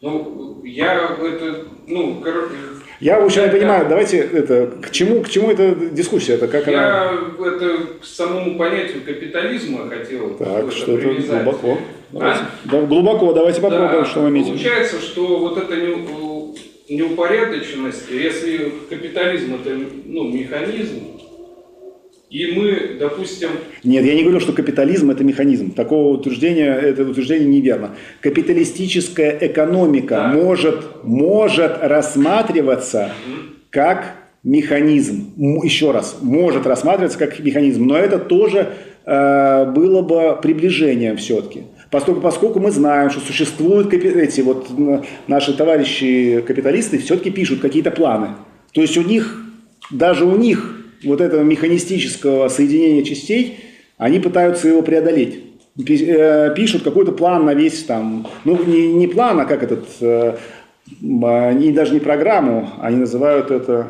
[0.00, 2.54] Ну, я это, ну, короче...
[3.00, 6.76] Я очень не понимаю, давайте это, к чему, к чему эта дискуссия, это как она...
[6.76, 7.12] Я
[7.46, 11.44] это к самому понятию капитализма хотел Так, что это привязать.
[11.44, 11.78] глубоко.
[12.10, 12.40] Давайте.
[12.64, 14.46] Да, глубоко, давайте попробуем, Да, что в виду.
[14.48, 16.56] Получается, что вот эта неу-
[16.88, 21.17] неупорядоченность, если капитализм это ну, механизм,
[22.30, 23.48] и мы, допустим,
[23.84, 25.70] Нет, я не говорю, что капитализм это механизм.
[25.70, 27.92] Такого утверждения, это утверждение неверно.
[28.20, 30.28] Капиталистическая экономика Да.
[30.28, 33.12] может, может рассматриваться
[33.70, 34.14] как
[34.44, 35.32] механизм.
[35.64, 38.74] Еще раз, может рассматриваться как механизм, но это тоже
[39.06, 41.62] э, было бы приближением все-таки.
[41.90, 44.68] Поскольку, поскольку мы знаем, что существуют эти вот
[45.26, 48.28] наши товарищи капиталисты, все-таки пишут какие-то планы.
[48.72, 49.42] То есть у них,
[49.90, 53.60] даже у них вот этого механистического соединения частей,
[53.96, 55.44] они пытаются его преодолеть.
[55.78, 60.36] Э, Пишут какой-то план на весь там, ну не, не план, а как этот, э,
[61.22, 63.88] а, не, даже не программу, они называют это,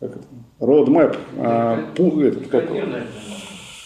[0.00, 0.24] как это
[0.60, 2.64] roadmap, а, пу- этот, как?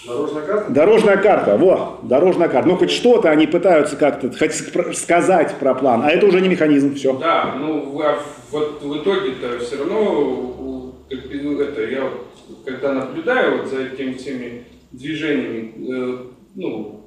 [0.07, 0.73] Дорожная карта?
[0.73, 2.69] Дорожная карта, во, дорожная карта.
[2.69, 4.53] Ну, хоть что-то они пытаются как-то хоть
[4.97, 7.17] сказать про план, а это уже не механизм, все.
[7.19, 8.19] да, ну а
[8.51, 12.32] вот в итоге-то все равно, ну, это, я вот,
[12.65, 16.19] когда наблюдаю вот за этими всеми движениями, э,
[16.55, 17.01] ну,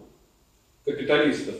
[0.85, 1.55] капиталистов,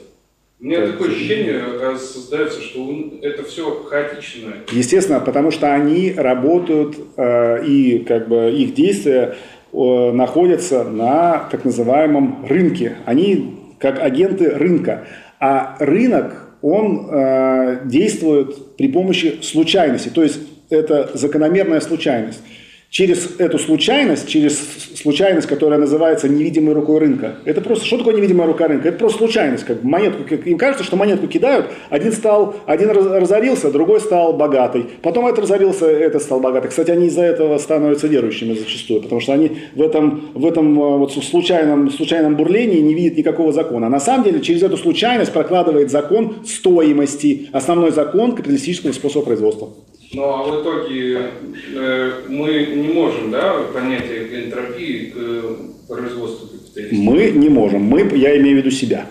[0.60, 0.92] у меня Так.
[0.92, 1.62] такое ощущение
[1.98, 4.54] создается, что он- это все хаотично.
[4.72, 9.36] Естественно, потому что они работают э, и как бы их действия
[9.72, 12.96] э, находятся на так называемом рынке.
[13.04, 15.06] Они как агенты рынка.
[15.38, 20.08] А рынок, он э, действует при помощи случайности.
[20.08, 20.40] То есть
[20.70, 22.40] это закономерная случайность.
[22.88, 24.58] Через эту случайность, через
[25.02, 27.36] случайность, которая называется невидимой рукой рынка.
[27.44, 28.88] Это просто, что такое невидимая рука рынка?
[28.88, 29.64] Это просто случайность.
[29.64, 34.34] Как монетку, как- им кажется, что монетку кидают, один стал, один раз- разорился, другой стал
[34.34, 34.86] богатый.
[35.02, 36.68] Потом этот разорился, этот стал богатый.
[36.68, 40.98] Кстати, они из-за этого становятся верующими зачастую, потому что они в этом, в этом э,
[40.98, 43.88] вот случайном, случайном бурлении не видят никакого закона.
[43.88, 49.70] А на самом деле через эту случайность прокладывает закон стоимости, основной закон капиталистического способа производства.
[50.12, 51.30] Ну а в итоге
[51.74, 55.54] э, мы не можем, да, понятие энтропии к э,
[55.88, 57.12] производству капитализма.
[57.12, 57.82] Мы не можем.
[57.82, 59.06] Мы, я имею в виду себя.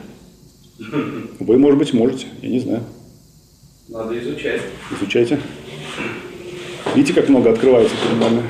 [1.40, 2.28] Вы, может быть, можете.
[2.42, 2.84] Я не знаю.
[3.90, 4.62] Надо изучать.
[5.00, 5.40] Изучайте.
[6.96, 8.44] Видите, как много открывается перед нами?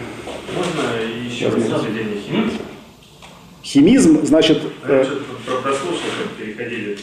[0.56, 2.52] Можно еще раз определение химизма?
[3.64, 6.98] Химизм, значит, Я э, что-то про- прослушал, как переходили.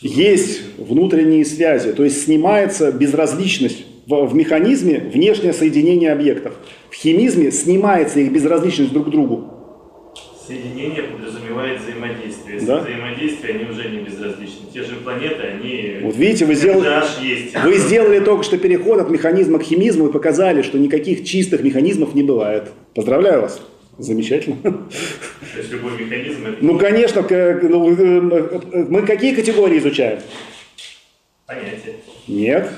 [0.00, 6.54] есть внутренние связи, то есть снимается безразличность в, в механизме внешнее соединение объектов.
[6.90, 9.50] В химизме снимается их безразличность друг к другу.
[10.46, 12.54] Соединение подразумевает взаимодействие.
[12.56, 12.80] Если Да.
[12.80, 14.66] взаимодействие, они уже не безразличны.
[14.74, 16.00] Те же планеты, они...
[16.02, 16.86] Вот видите, вы сделали,
[17.22, 17.56] есть.
[17.64, 22.14] вы сделали только что переход от механизма к химизму и показали, что никаких чистых механизмов
[22.14, 22.64] не бывает.
[22.94, 23.62] Поздравляю вас.
[23.96, 24.56] Замечательно.
[24.62, 30.18] То есть любой механизм это Ну, конечно, ну, э, э, мы какие категории изучаем?
[31.46, 31.94] понятие.
[32.26, 32.70] Нет.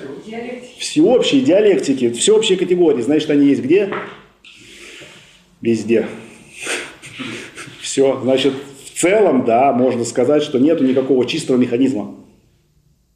[0.78, 3.02] Всеобщие диалектики, всеобщие категории.
[3.02, 3.90] Значит, они есть где?
[5.60, 6.06] Везде.
[7.80, 8.20] Все.
[8.22, 8.54] Значит,
[8.84, 12.14] в целом, да, можно сказать, что нету никакого чистого механизма.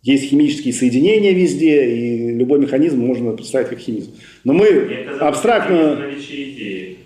[0.02, 4.15] Есть химические соединения везде, и любой механизм можно представить как химизм.
[4.44, 5.97] Но мы что абстрактно...
[5.97, 6.97] наличие идеи.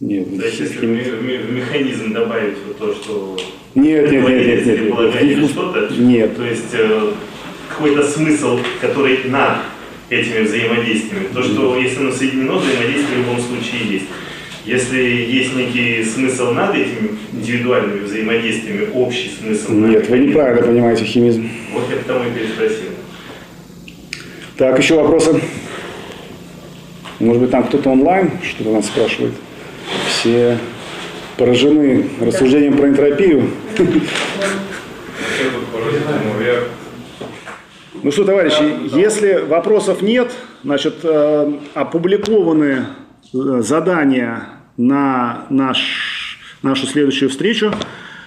[0.00, 3.36] Нет, То есть, если в ми- в механизм добавить вот то, что
[3.74, 4.78] нет, нет, нет, нет, нет, нет.
[4.78, 6.36] предполагает или что-то, Нет.
[6.36, 7.12] то есть э,
[7.80, 9.58] какой-то смысл, который над
[10.10, 11.28] этими взаимодействиями.
[11.32, 14.04] То, что если оно соединено, взаимодействие в любом случае есть.
[14.66, 19.72] Если есть некий смысл над этими индивидуальными взаимодействиями, общий смысл.
[19.72, 21.48] над Нет, вы неправильно понимаете химизм.
[21.72, 22.90] Вот я потому и переспросил.
[24.58, 25.40] Так, еще вопросы?
[27.18, 29.32] Может быть, там кто-то онлайн что-то нас спрашивает?
[30.08, 30.58] Все
[31.38, 33.50] поражены рассуждением про энтропию.
[33.78, 33.94] Вообще
[35.54, 36.64] тут поразительно, я
[38.10, 40.32] Ну что, товарищи, если вопросов нет,
[40.64, 42.86] значит, э, опубликованы
[43.32, 47.72] э, задания на наш, нашу следующую встречу.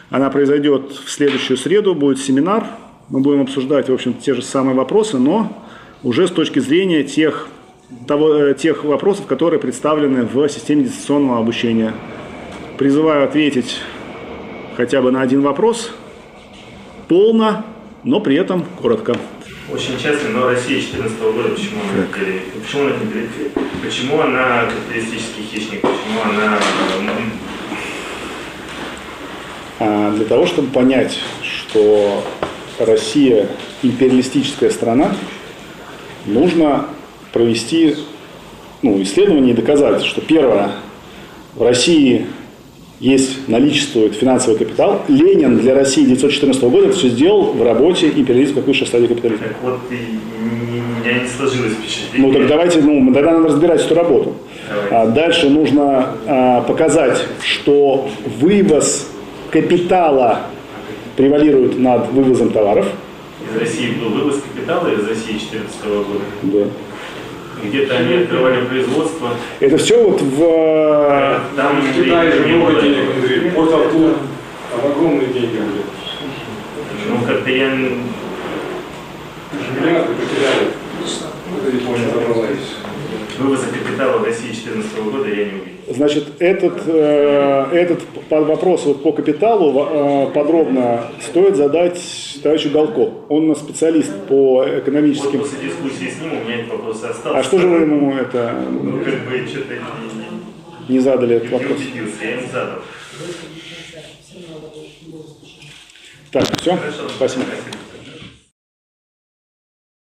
[0.10, 2.66] Она произойдет в следующую среду, будет семинар.
[3.10, 5.66] Мы будем обсуждать, в общем, те же самые вопросы, но
[6.02, 7.50] уже с точки зрения тех,
[8.08, 11.94] того, э, тех вопросов, которые представлены в системе дистанционного обучения.
[12.78, 13.82] Призываю ответить
[14.78, 15.92] хотя бы на один вопрос
[17.10, 17.66] полно,
[18.06, 19.18] но при этом коротко.
[19.72, 22.94] Очень часто, но Россия 2014 года, почему она, пере- почему она,
[23.82, 26.60] почему она капиталистический хищник, почему она
[29.80, 32.26] А для того, чтобы понять, что
[32.78, 33.48] Россия
[33.84, 35.16] империалистическая страна,
[36.26, 36.88] нужно
[37.32, 37.96] провести
[38.82, 40.72] ну, исследование и доказать, что первое,
[41.56, 42.26] в России
[43.04, 45.02] есть, наличествует финансовый капитал.
[45.10, 49.46] Ленин для России 1914 года это все сделал в работе империализма как высшей стадии капитализма.
[49.48, 52.32] Так вот, и не- у меня не сложилось впечатление.
[52.32, 54.34] Ну так давайте, ну тогда надо разбирать эту работу.
[54.90, 58.08] А дальше нужно а, показать, что
[58.40, 59.08] вывоз
[59.52, 60.44] капитала
[61.18, 62.88] превалирует над вывозом товаров.
[63.54, 66.20] Из России был вывоз капитала из России 2014 года.
[66.44, 66.66] Да.
[67.64, 69.30] Где-то они открывали производство.
[69.60, 70.42] Это все вот в...
[70.42, 73.06] э, Там В Китае же много денег.
[73.16, 73.50] Андрей.
[73.50, 74.14] Артур,
[74.72, 75.84] там огромные деньги были.
[77.10, 77.70] Ну, как-то я...
[79.80, 80.68] Миллиарды потеряли.
[81.58, 82.76] Это Япония забралась.
[83.38, 85.73] Вывоза капитала в России 2014 года я не увидел.
[85.96, 92.00] Значит, этот, э, этот вопрос вот по капиталу э, подробно стоит задать
[92.42, 93.12] товарищу Галко.
[93.30, 95.40] Он у нас специалист по Вот экономическим...
[95.40, 97.40] после дискуссии с ним у меня этот вопрос остался.
[97.40, 101.58] А что же вы ему это Ну, как бы, что-то не, не задали этот не
[101.58, 101.78] вопрос?
[101.78, 102.80] убедился, я ему задал.
[106.32, 106.76] Так, все?
[106.76, 107.10] Хорошо.
[107.10, 107.46] Спасибо.